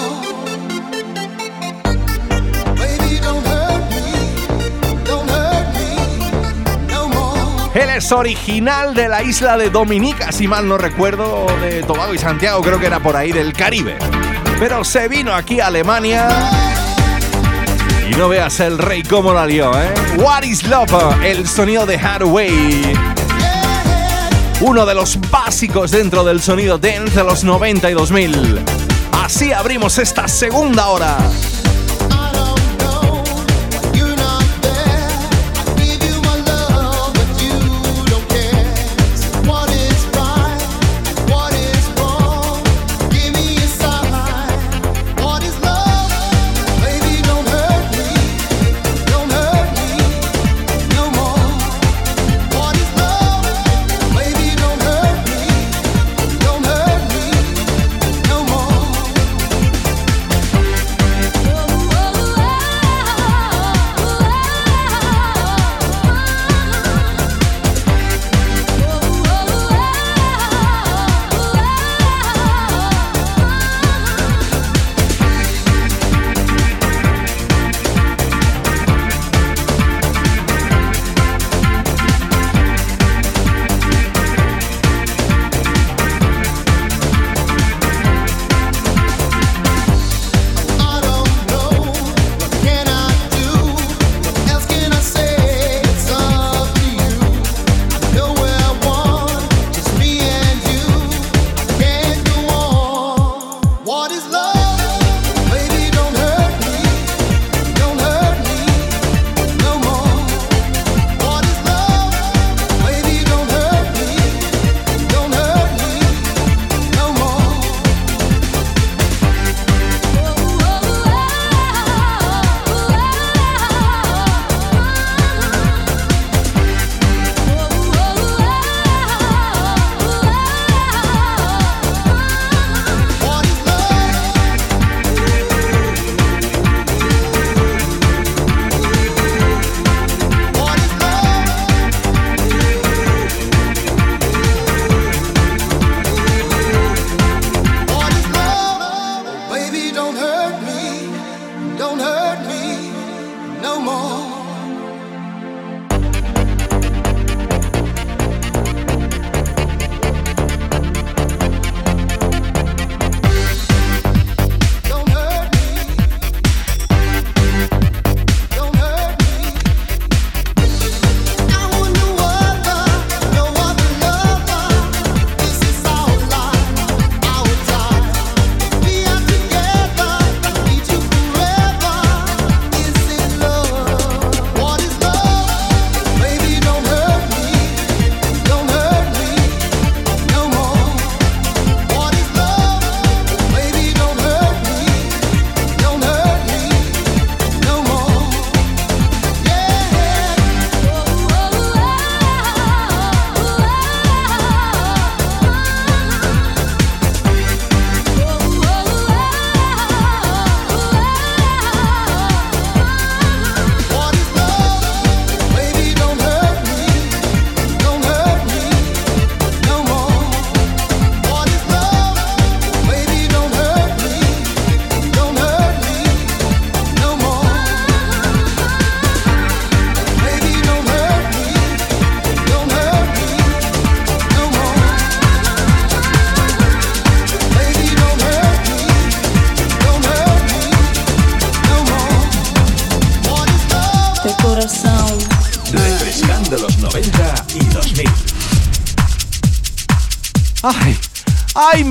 [2.77, 5.05] Baby, don't hurt me.
[5.05, 7.73] Don't hurt me no more.
[7.75, 12.19] Él es original de la isla de Dominica, si mal no recuerdo, de Tobago y
[12.19, 13.99] Santiago, creo que era por ahí del Caribe.
[14.61, 16.29] Pero se vino aquí a Alemania
[18.09, 19.93] y no veas el rey cómo la lió, ¿eh?
[20.19, 20.93] What is Love?
[21.25, 23.22] El sonido de Hathaway.
[24.65, 28.65] Uno de los básicos dentro del sonido dance de los 90 y 2000.
[29.11, 31.19] Así abrimos esta segunda hora.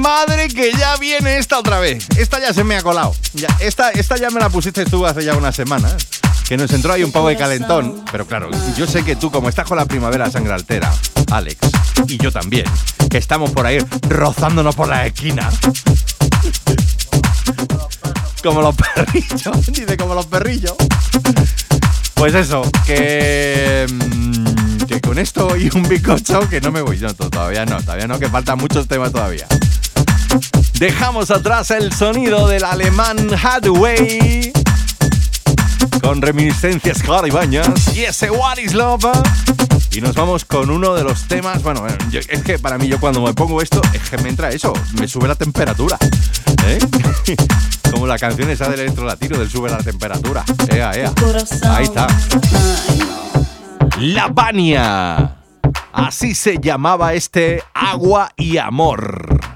[0.01, 2.05] Madre, que ya viene esta otra vez!
[2.17, 3.15] Esta ya se me ha colado.
[3.33, 5.95] Ya, esta, esta ya me la pusiste tú hace ya unas semanas.
[6.47, 8.03] Que nos entró ahí un poco de calentón.
[8.11, 10.91] Pero claro, yo sé que tú, como estás con la primavera sangre altera,
[11.31, 11.57] Alex,
[12.07, 12.65] y yo también,
[13.09, 13.77] que estamos por ahí
[14.09, 15.49] rozándonos por la esquina.
[18.43, 20.75] Como los perrillos, dice como los perrillos.
[22.15, 23.85] Pues eso, que.
[23.89, 26.97] mm, que con esto y un bizcocho que no me voy.
[26.99, 29.47] To- todavía no, todavía no, que faltan muchos temas todavía.
[30.79, 34.51] Dejamos atrás el sonido del alemán Hadway
[36.01, 39.05] con reminiscencias caribañas y ese What is Love.
[39.91, 41.61] Y nos vamos con uno de los temas.
[41.63, 44.49] Bueno, eh, es que para mí, yo cuando me pongo esto, es que me entra
[44.49, 45.97] eso, me sube la temperatura.
[46.65, 46.79] ¿eh?
[47.91, 50.43] Como la canción esa del electro latino del sube la temperatura.
[50.69, 51.13] Ea, ea.
[51.69, 52.07] Ahí está.
[53.99, 55.35] La Bania.
[55.93, 59.50] Así se llamaba este Agua y Amor.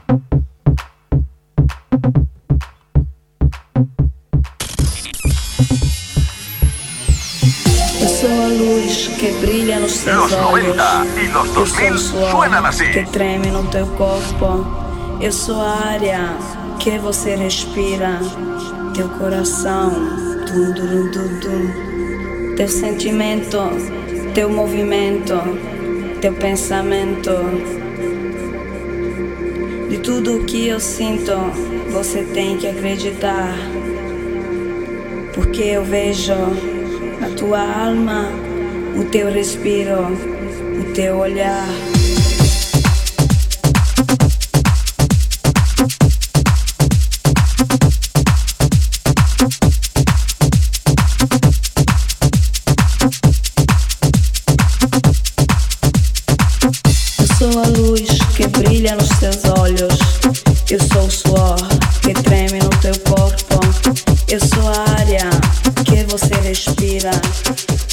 [8.26, 10.76] Eu sou a luz que brilha nos Los olhos.
[10.76, 12.50] 90 y los Eu sou 2000 o suor
[12.92, 14.66] que treme no teu corpo.
[15.22, 16.36] Eu sou a área
[16.80, 18.20] que você respira.
[18.96, 19.92] Teu coração,
[20.48, 22.56] tum, dum, dum, dum.
[22.56, 23.60] Teu sentimento,
[24.34, 25.36] teu movimento,
[26.20, 27.32] teu pensamento.
[29.88, 31.32] De tudo o que eu sinto,
[31.92, 33.54] você tem que acreditar.
[35.32, 36.75] Porque eu vejo
[37.22, 38.30] a tua alma,
[39.00, 40.08] o teu respiro,
[40.80, 41.68] o teu olhar.
[57.20, 58.02] Eu sou a luz
[58.36, 60.00] que brilha nos teus olhos.
[60.70, 61.75] Eu sou o suor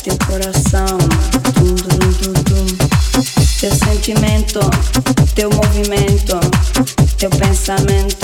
[0.02, 0.98] Teu coração.
[3.60, 4.60] Teu sentimento,
[5.34, 6.40] teu movimento,
[7.18, 8.21] teu pensamento.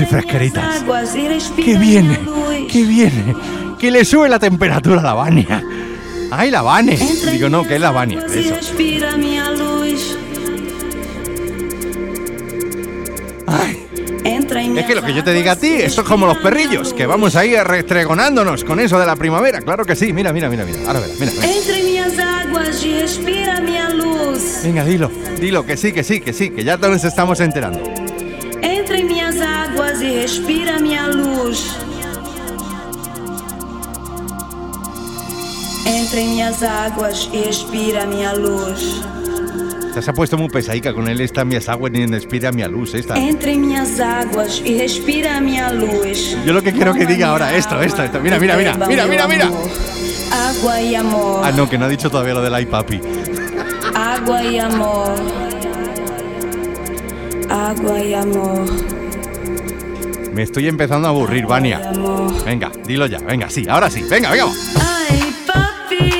[0.00, 0.84] y fresqueritas.
[1.56, 2.18] ¡Qué viene!
[2.70, 3.34] ¡Qué viene!
[3.78, 5.62] ¡Que le sube la temperatura a la Bania!
[6.30, 6.96] ¡Ay, la Bane!
[7.30, 8.24] Digo, no, que es la Bania.
[8.26, 8.54] Eso.
[13.46, 13.80] Ay.
[14.24, 17.06] Es que lo que yo te diga a ti, esto es como los perrillos, que
[17.06, 19.60] vamos ahí restregonándonos con eso de la primavera.
[19.60, 20.78] Claro que sí, mira, mira, mira, mira.
[20.86, 21.46] Ahora verás, mira, mira.
[21.46, 24.60] Entre mis aguas y respira mi luz.
[24.62, 28.03] Venga, dilo, dilo, que sí, que sí, que sí, que ya todos nos estamos enterando
[30.06, 31.76] e respira minha luz.
[35.86, 39.02] Entre em minhas águas e respira minha luz.
[40.00, 43.16] Se ha puesto muy pesadica con él, esta mi agua ni inspira mi luz, esta.
[43.16, 46.36] Entre em minhas águas e respira minha luz.
[46.44, 48.20] Yo lo que quiero que diga ahora, esto, esto, esto.
[48.20, 49.46] Mira, mira, mira, mira, mira, mira.
[49.46, 49.70] amor.
[50.32, 51.40] Água e amor.
[51.44, 53.00] Ah, no, que no ha dicho todavía lo del iPapi.
[53.94, 55.14] Água e amor.
[57.48, 58.93] Água e amor.
[60.34, 61.92] Me estoy empezando a aburrir, Vania.
[62.44, 64.46] Venga, dilo ya, venga, sí, ahora sí, venga, venga.
[64.80, 66.10] Ai, papi.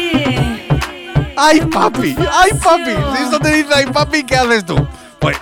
[1.37, 2.17] ¡Ay, papi!
[2.33, 2.93] ¡Ay, papi!
[3.17, 4.77] Si esto te dice ay, papi, ¿qué haces tú?
[5.19, 5.37] Pues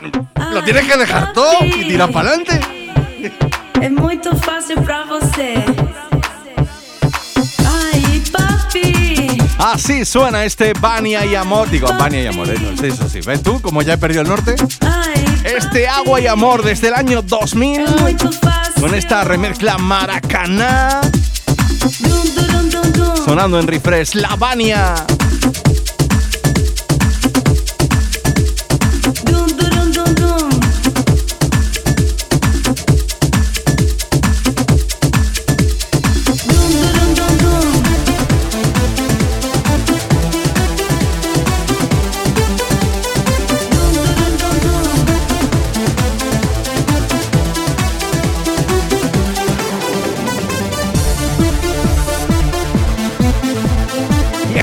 [0.52, 2.60] lo tienes que dejar todo y tirar para adelante.
[3.82, 5.62] É muito fácil pra você.
[7.66, 9.38] Ai, papi.
[9.58, 11.68] Así suena este Vania y Amor.
[11.68, 12.48] Digo, Vania y Amor,
[12.80, 13.20] sí, eso sí.
[13.20, 14.56] ¿Ves tú como ya he perdido el norte?
[15.44, 18.51] Este Agua y Amor desde el año 2000 é muito fácil.
[18.82, 21.00] Con esta remezcla Maracaná
[23.24, 24.34] sonando en refresh La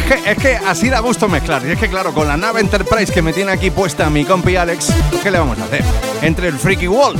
[0.09, 1.65] que, es que así da gusto mezclar.
[1.65, 4.55] Y es que, claro, con la nave Enterprise que me tiene aquí puesta mi compi
[4.55, 4.91] Alex,
[5.21, 5.83] ¿qué le vamos a hacer?
[6.21, 7.15] Entre el Freaky Wall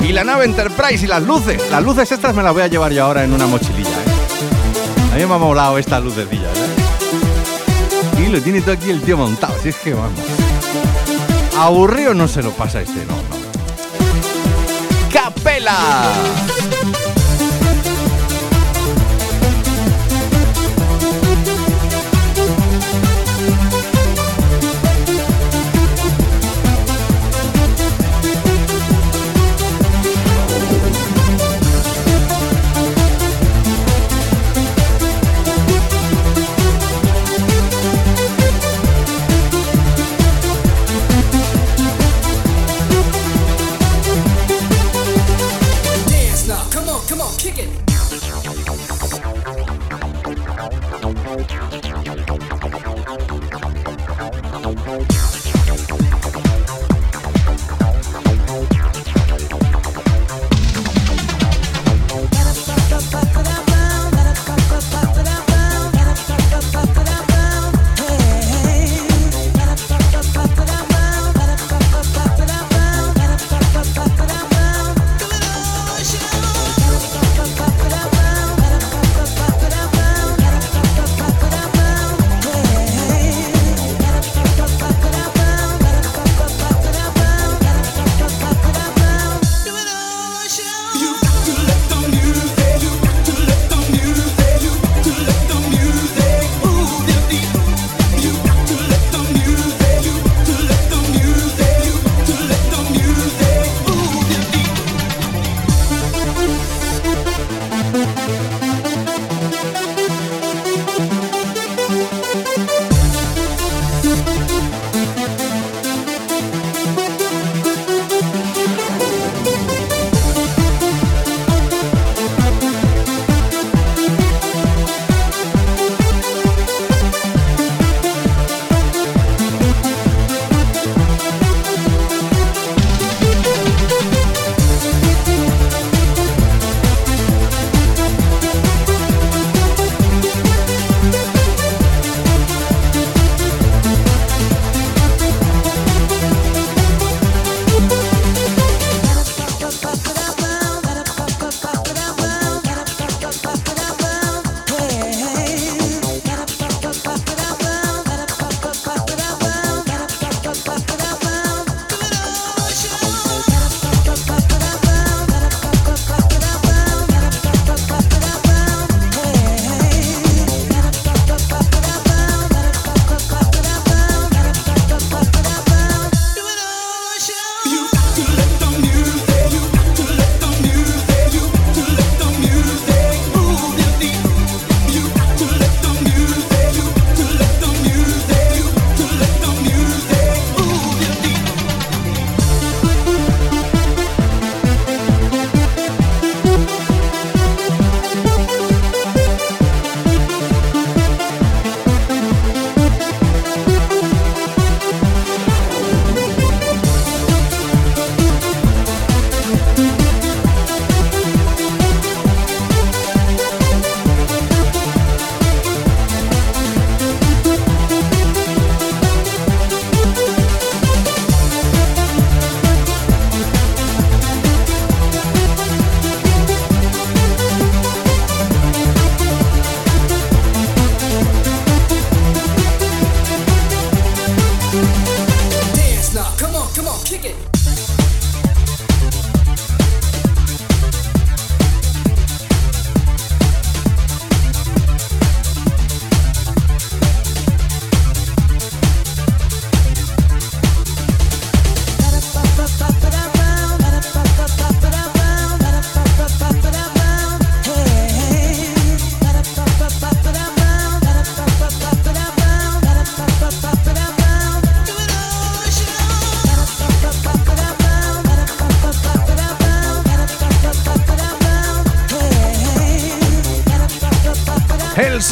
[0.00, 1.62] y la nave Enterprise y las luces.
[1.70, 5.12] Las luces estas me las voy a llevar yo ahora en una mochililla, ¿eh?
[5.12, 8.22] A mí me ha molado estas lucecillas, ¿eh?
[8.22, 9.54] Y lo tiene todo aquí el tío montado.
[9.62, 10.20] Si es que vamos.
[11.58, 13.44] Aburrido no se lo pasa este, no, no.
[15.12, 16.12] ¡Capela!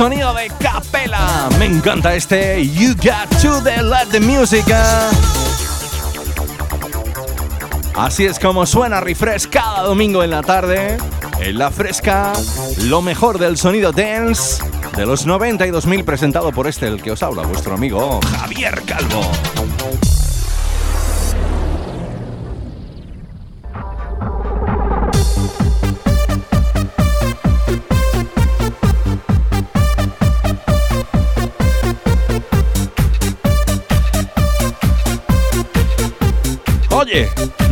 [0.02, 1.48] Sonido de capela.
[1.60, 4.64] Me encanta este You Got to the Let the Music.
[4.74, 5.08] ah.
[7.94, 10.96] Así es como suena Refresh cada domingo en la tarde.
[11.38, 12.32] En la fresca,
[12.78, 14.60] lo mejor del sonido dance
[14.96, 19.22] de los 92.000 presentado por este, el que os habla, vuestro amigo Javier Calvo.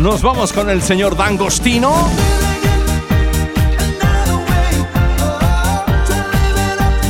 [0.01, 1.95] Nos vamos con el señor Dangostino.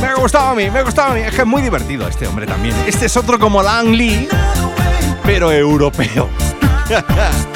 [0.01, 1.21] Me gustaba a mí, me gustaba a mí.
[1.21, 2.75] Es que es muy divertido este hombre también.
[2.85, 4.27] Este es otro como Lang Lee,
[5.23, 6.29] pero europeo.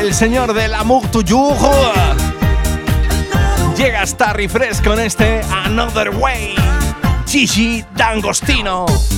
[0.00, 1.58] El señor del Amour Toujours
[3.76, 6.65] llega hasta Refresh con este Another Way.
[7.36, 9.15] Gigi D'Angostino.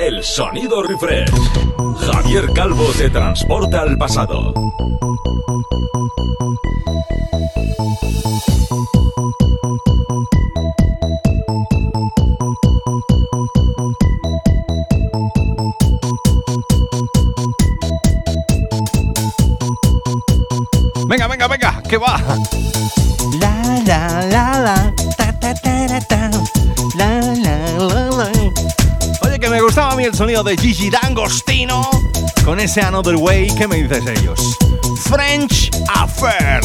[0.00, 1.30] El sonido refresh.
[2.10, 4.52] Javier Calvo te transporta al pasado.
[30.42, 31.90] De Gigi D'Angostino
[32.44, 33.48] con ese Another Way.
[33.56, 34.56] ¿Qué me dices ellos?
[35.02, 36.60] French Affair.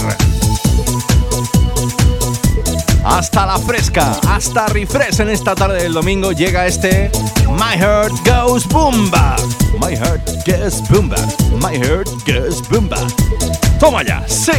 [3.04, 7.10] Hasta la fresca, hasta refresh en esta tarde del domingo llega este
[7.50, 9.36] My Heart Goes Boomba.
[9.82, 11.18] My Heart Goes Boomba.
[11.60, 13.00] My Heart Goes Boomba.
[13.80, 14.52] Toma ya, sí.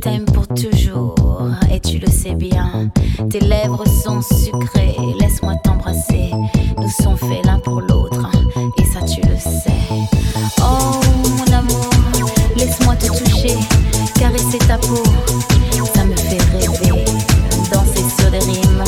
[0.00, 1.14] t'aime pour toujours,
[1.70, 2.90] et tu le sais bien.
[3.28, 6.30] Tes lèvres sont sucrées, laisse-moi t'embrasser.
[6.78, 8.30] Nous sommes faits l'un pour l'autre,
[8.78, 9.72] et ça tu le sais.
[10.60, 11.90] Oh mon amour,
[12.56, 13.56] laisse-moi te toucher,
[14.18, 15.02] caresser ta peau,
[15.94, 17.04] ça me fait rêver.
[17.70, 18.84] Danser sur des rimes.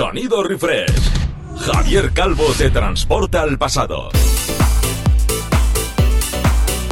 [0.00, 1.10] Sonido Refresh.
[1.58, 4.08] Javier Calvo te transporta al pasado.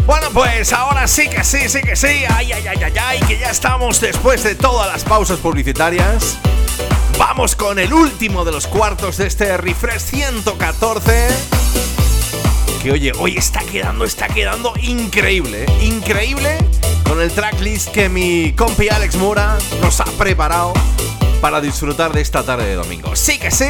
[0.05, 2.25] Bueno, pues ahora sí que sí, sí que sí.
[2.29, 6.39] Ay, ay, ay, ay, ay, que ya estamos después de todas las pausas publicitarias.
[7.19, 11.29] Vamos con el último de los cuartos de este refresh 114.
[12.83, 15.79] Que oye, hoy está quedando, está quedando increíble, ¿eh?
[15.81, 16.59] increíble
[17.09, 20.75] con el tracklist que mi compi Alex Mora nos ha preparado
[21.41, 23.15] para disfrutar de esta tarde de domingo.
[23.15, 23.67] ¡Sí que sí!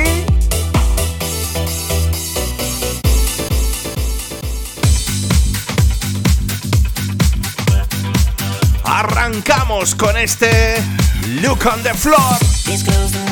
[8.84, 10.82] Arrancamos con este
[11.42, 13.27] Look on the Floor.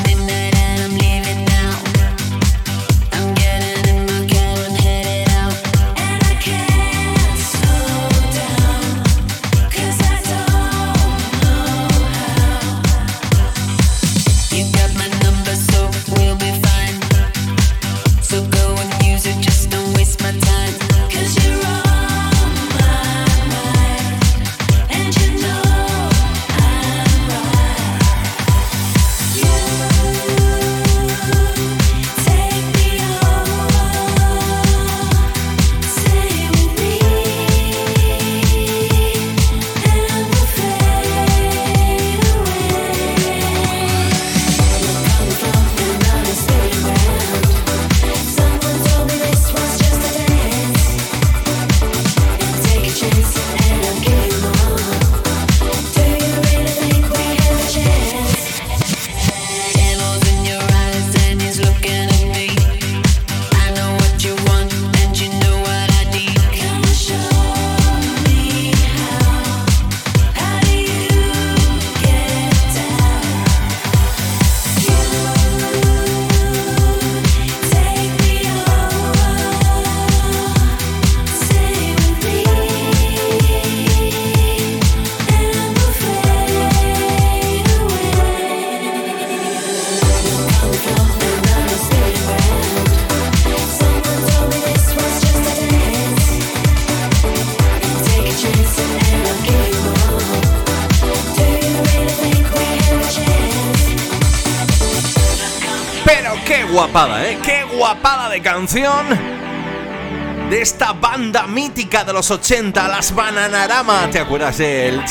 [110.49, 114.09] De esta banda mítica de los 80, las Bananarama.
[114.11, 115.01] ¿Te acuerdas de él?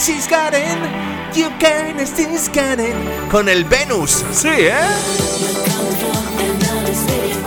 [3.31, 4.74] Con el Venus, sí, ¿eh?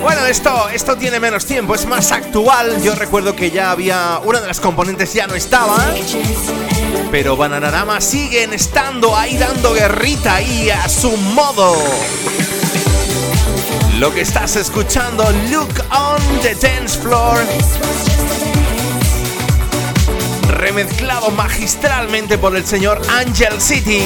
[0.02, 2.82] Bueno, esto, esto tiene menos tiempo, es más actual.
[2.82, 4.20] Yo recuerdo que ya había.
[4.24, 5.94] Una de las componentes ya no estaba.
[7.12, 11.76] Pero Bananarama siguen estando ahí dando guerrita ahí a su modo.
[14.00, 17.38] Lo que estás escuchando, Look on the Dance Floor.
[20.48, 24.02] Remezclado magistralmente por el señor Angel City.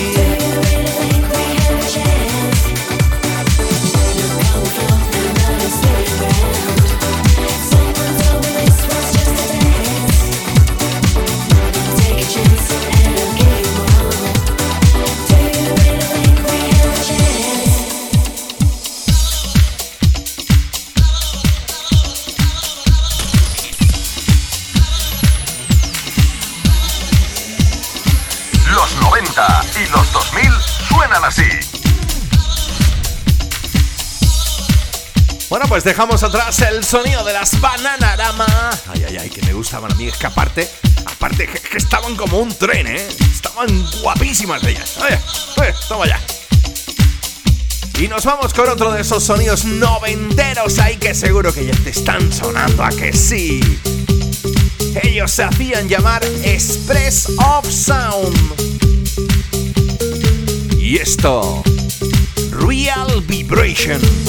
[36.94, 38.46] Sonido de las Bananarama.
[38.94, 40.06] Ay, ay, ay, que me gustaban a mí.
[40.06, 40.70] Es que aparte,
[41.08, 43.08] aparte, que, estaban como un tren, ¿eh?
[43.34, 43.68] Estaban
[44.04, 44.98] guapísimas ellas.
[44.98, 45.20] Oye,
[45.60, 46.22] oye, toma ya.
[48.00, 51.90] Y nos vamos con otro de esos sonidos noventeros ahí que seguro que ya te
[51.90, 53.60] están sonando a que sí.
[55.02, 58.38] Ellos se hacían llamar Express of Sound.
[60.78, 61.64] Y esto,
[62.52, 64.23] Real Vibration.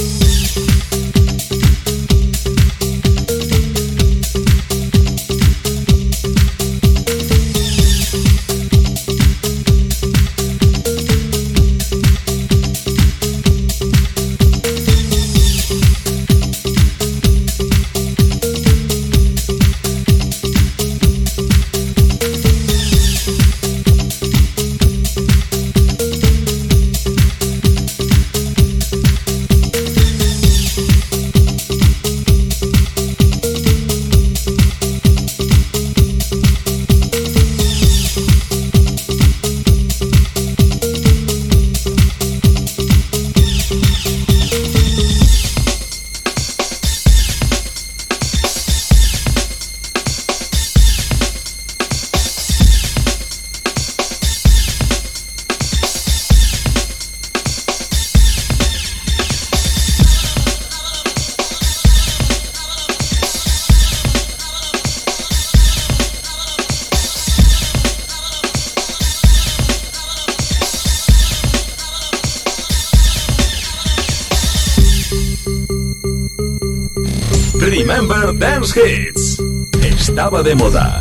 [80.42, 81.00] De moda.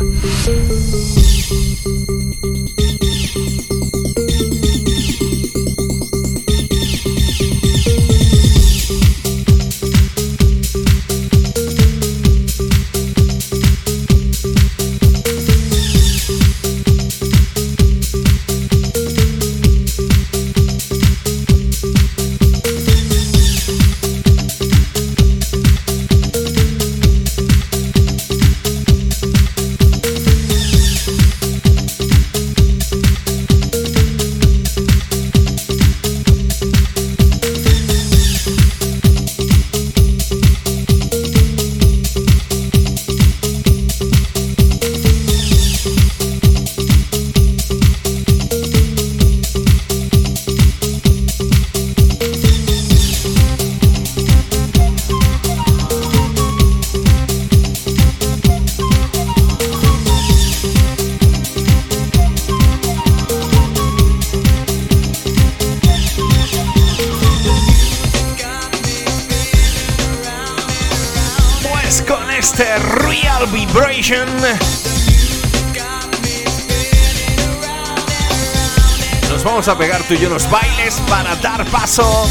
[80.08, 82.28] Tú y yo unos bailes para dar paso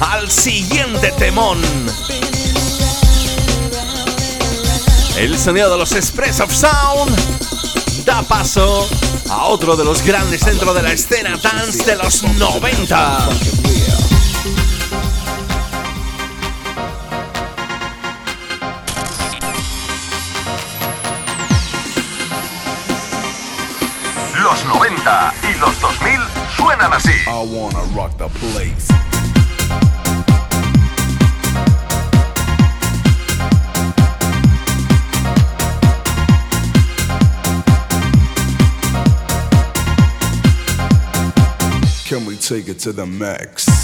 [0.00, 1.60] al siguiente temón.
[5.16, 7.14] El sonido de los Express of Sound
[8.04, 8.88] da paso
[9.28, 13.59] a otro de los grandes dentro de la escena dance de los 90.
[27.40, 28.86] I wanna rock the place.
[42.06, 43.79] Can we take it to the max?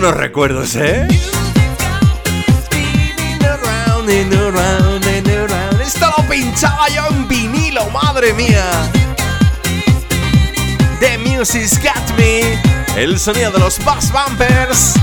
[0.00, 1.06] Buenos recuerdos, eh!
[5.86, 8.72] Esto lo pinchaba yo en vinilo, madre mía.
[10.98, 12.60] The Music's Got Me.
[12.96, 14.94] El sonido de los Bass Bumpers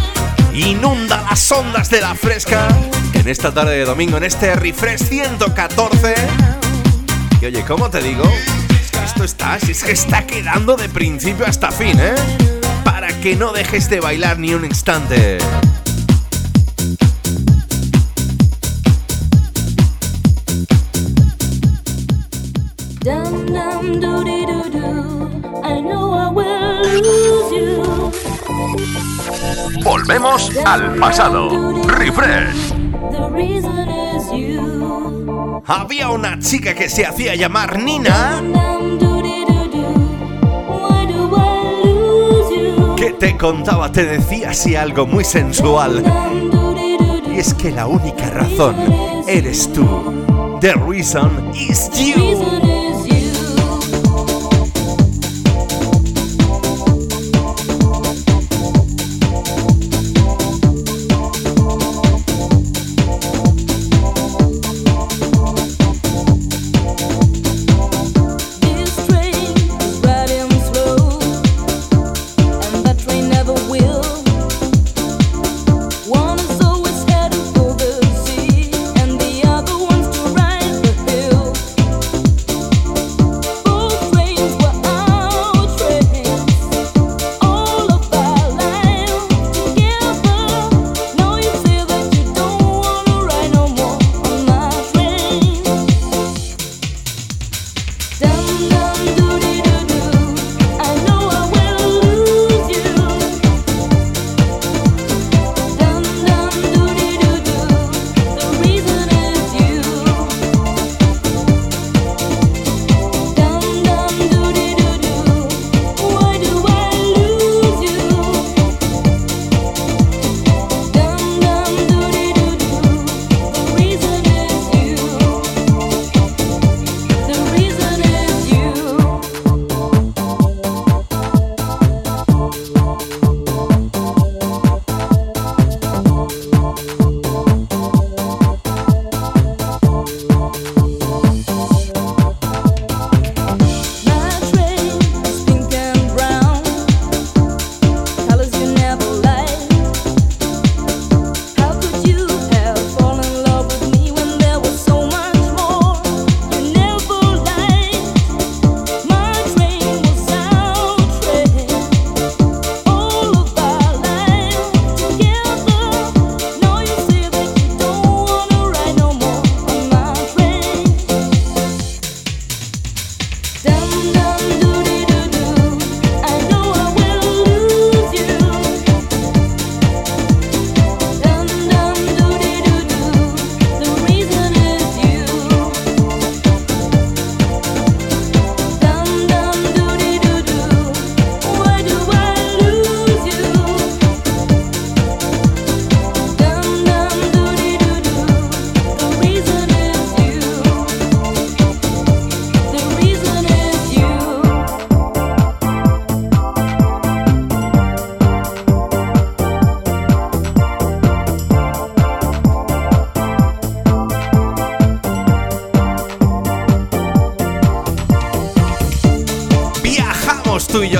[0.53, 2.67] inunda las ondas de la fresca.
[3.13, 6.15] En esta tarde de domingo, en este Refresh 114.
[7.39, 8.29] Y oye, ¿cómo te digo?
[9.05, 12.60] Esto está, es que está quedando de principio hasta fin, ¿eh?
[13.21, 15.37] Que no dejes de bailar ni un instante.
[29.83, 31.73] Volvemos al pasado.
[31.83, 32.73] Refresh.
[33.11, 35.61] The reason is you.
[35.67, 38.41] Había una chica que se hacía llamar Nina
[43.21, 46.03] te contaba, te decía así algo muy sensual.
[47.31, 48.75] Y es que la única razón
[49.27, 50.57] eres tú.
[50.59, 52.60] The reason is you.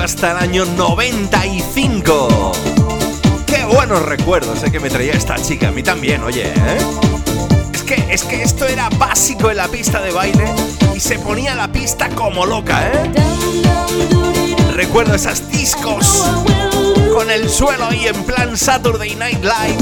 [0.02, 2.52] Hasta el año 95.
[3.46, 6.78] Qué buenos recuerdos eh, que me traía esta chica, a mí también, oye, ¿eh?
[7.72, 10.44] Es que, es que esto era básico en la pista de baile
[10.96, 13.12] y se ponía la pista como loca, ¿eh?
[14.74, 16.24] Recuerdo esas discos
[17.14, 19.78] con el suelo ahí en plan Saturday Night Live,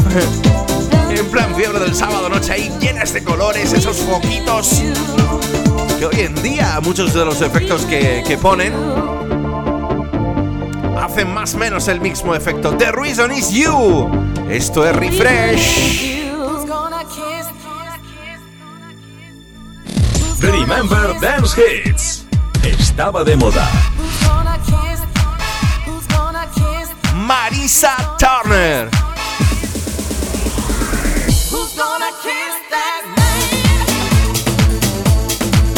[1.19, 4.83] en plan fiebre del sábado noche ahí llenas de colores, esos foquitos
[5.99, 8.75] que hoy en día muchos de los efectos que ponen
[11.25, 12.77] más o menos el mismo efecto.
[12.77, 14.11] The reason is you.
[14.49, 16.21] Esto es refresh.
[20.41, 22.25] Remember Dance Hits.
[22.63, 23.69] Estaba de moda.
[27.15, 28.89] Marisa Turner.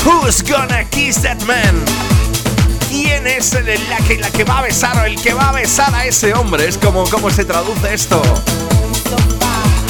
[0.04, 2.11] Who's gonna kiss that man?
[3.22, 5.52] ¿Quién es el, la, que, la que va a besar o el que va a
[5.52, 6.66] besar a ese hombre?
[6.66, 8.20] Es como cómo se traduce esto.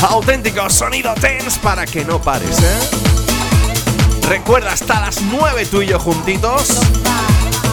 [0.06, 4.28] Auténtico sonido tense para que no pares, ¿eh?
[4.28, 6.80] Recuerda hasta las 9 tú y yo juntitos,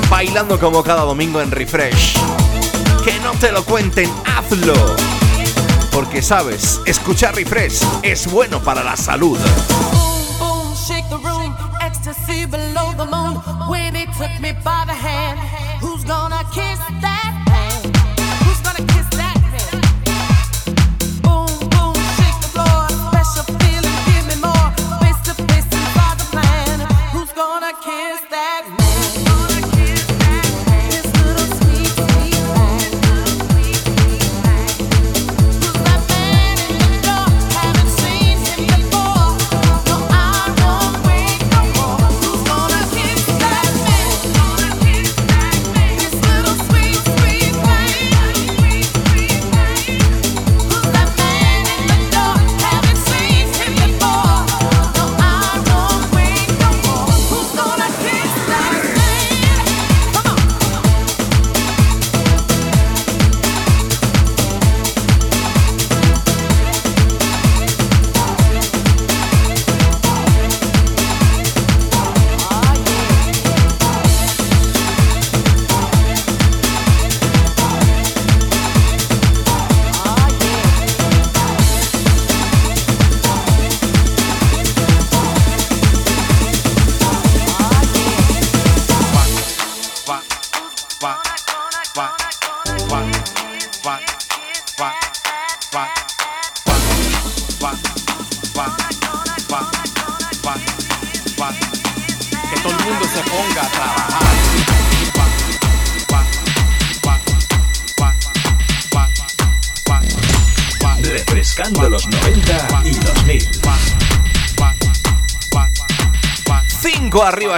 [0.10, 2.14] bailando como cada domingo en Refresh.
[3.04, 4.96] Que no te lo cuenten, hazlo.
[5.92, 9.38] Porque sabes, escuchar Refresh es bueno para la salud.
[14.20, 15.40] Took me by the hand,
[15.80, 17.19] who's gonna kiss that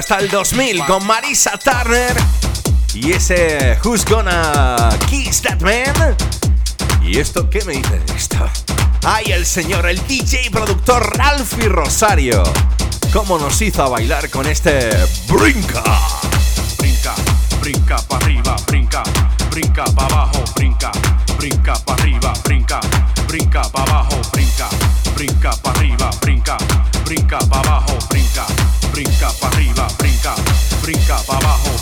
[0.01, 2.17] hasta el 2000 con Marisa Turner
[2.95, 6.17] y ese Who's Gonna Kiss That Man.
[7.03, 8.37] ¿Y esto qué me dice de esto?
[9.03, 12.41] Ay, el señor, el DJ productor Ralphie Rosario.
[13.13, 14.89] ¿Cómo nos hizo a bailar con este
[15.27, 15.83] Brinca?
[16.79, 17.13] Brinca,
[17.59, 19.03] brinca para arriba, brinca,
[19.51, 20.91] brinca para abajo, brinca,
[21.37, 22.79] brinca para arriba, brinca,
[23.27, 24.67] brinca para abajo, brinca,
[25.13, 26.57] brinca para arriba, brinca,
[27.05, 27.70] brinca para abajo,
[31.31, 31.80] 发大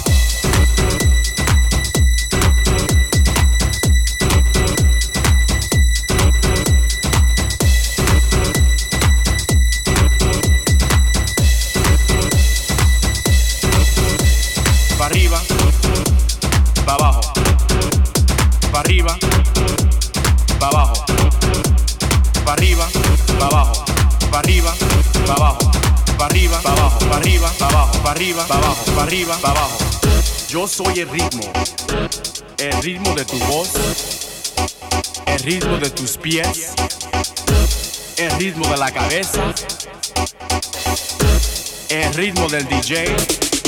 [29.27, 29.77] abajo.
[30.47, 31.51] Yo soy el ritmo,
[32.57, 33.69] el ritmo de tu voz,
[35.25, 36.73] el ritmo de tus pies,
[38.17, 39.53] el ritmo de la cabeza,
[41.89, 43.58] el ritmo del DJ.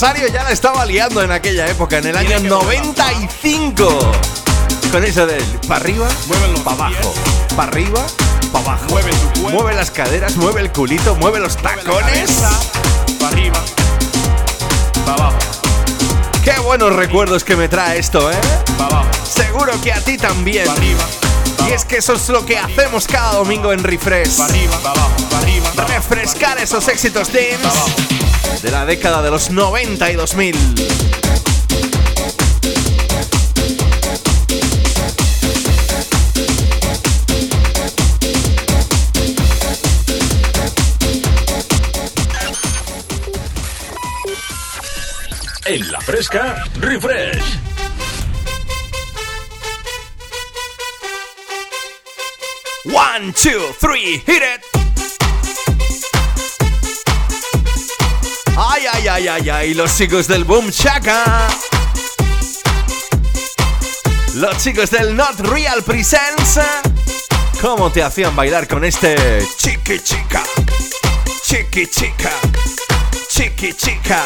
[0.00, 3.98] Rosario ya la estaba liando en aquella época, en el año 95.
[4.90, 6.08] Con eso del para arriba,
[6.64, 7.14] para abajo,
[7.54, 8.06] para arriba,
[8.50, 8.86] para abajo.
[8.88, 9.40] Mueve tu.
[9.50, 12.30] Mueve las caderas, mueve el culito, mueve los tacones.
[13.18, 13.62] Para arriba,
[15.04, 15.38] para abajo,
[16.44, 18.36] Qué buenos recuerdos que me trae esto, ¿eh?
[18.78, 20.66] abajo, Seguro que a ti también.
[20.66, 21.04] arriba,
[21.68, 24.40] Y es que eso es lo que hacemos cada domingo en Refresh.
[24.40, 25.88] arriba, abajo, arriba, abajo.
[25.90, 28.09] Refrescar esos éxitos dance
[28.62, 30.56] de la década de los 90 y 2000.
[45.66, 47.60] En la fresca, refresh.
[52.86, 54.79] One, two, three, hit it.
[58.80, 61.48] Ay, ay, ay, ay, ay, los chicos del Boom Chaka.
[64.36, 66.58] Los chicos del Not Real Presents.
[67.60, 70.42] ¿Cómo te hacían bailar con este chiqui chica?
[71.42, 72.30] Chiqui chica.
[73.28, 74.24] Chiqui chica.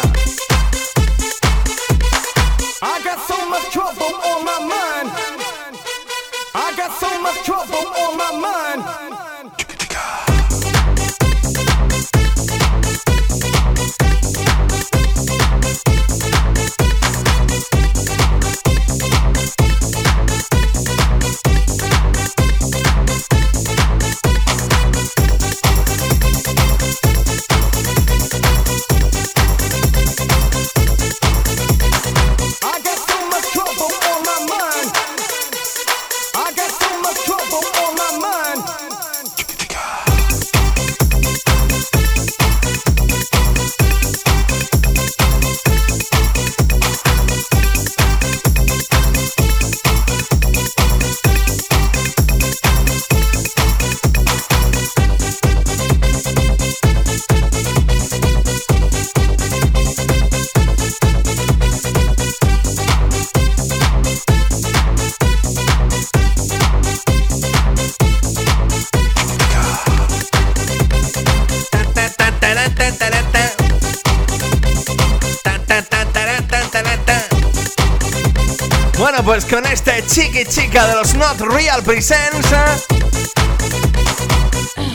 [80.83, 82.49] De los Not Real Presents.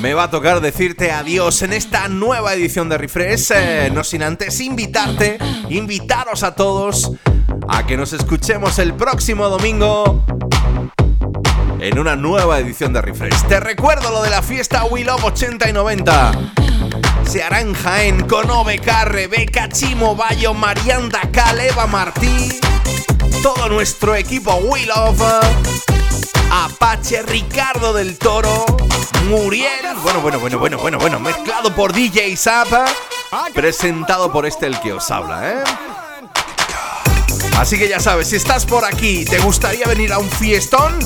[0.01, 3.51] Me va a tocar decirte adiós en esta nueva edición de Refresh.
[3.55, 5.37] eh, no sin antes invitarte,
[5.69, 7.13] invitaros a todos
[7.69, 10.25] a que nos escuchemos el próximo domingo
[11.79, 13.47] en una nueva edición de Refresh.
[13.47, 16.31] Te recuerdo lo de la fiesta We Love 80 y 90.
[17.25, 22.59] Se hará en Jaén con OBK, Rebeca, Chimo Bayo, Marianda Cal, Eva Martí,
[23.41, 25.21] todo nuestro equipo We Love,
[26.51, 28.65] Apache, Ricardo del Toro,
[29.27, 29.69] Muriel,
[30.03, 32.85] bueno, bueno, bueno, bueno, bueno, bueno, mezclado por DJ Zapa,
[33.53, 35.63] presentado por este el que os habla, ¿eh?
[37.57, 40.99] Así que ya sabes, si estás por aquí, ¿te gustaría venir a un fiestón?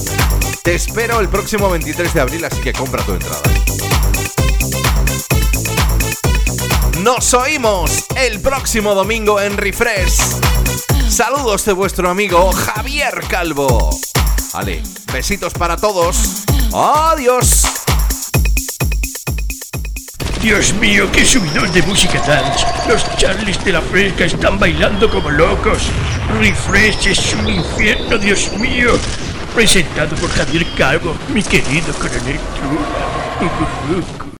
[0.63, 3.41] Te espero el próximo 23 de abril, así que compra tu entrada.
[7.01, 10.62] Nos oímos el próximo domingo en Refresh.
[11.13, 13.91] Saludos de vuestro amigo Javier Calvo.
[14.51, 14.81] Vale,
[15.13, 16.43] besitos para todos.
[16.73, 17.61] Adiós.
[20.41, 22.65] Dios mío, qué subidón de música dance.
[22.89, 25.83] Los Charlies de la Fresca están bailando como locos.
[26.39, 28.93] Refresh es un infierno, Dios mío.
[29.53, 32.39] Presentado por Javier Calvo, mi querido coronel.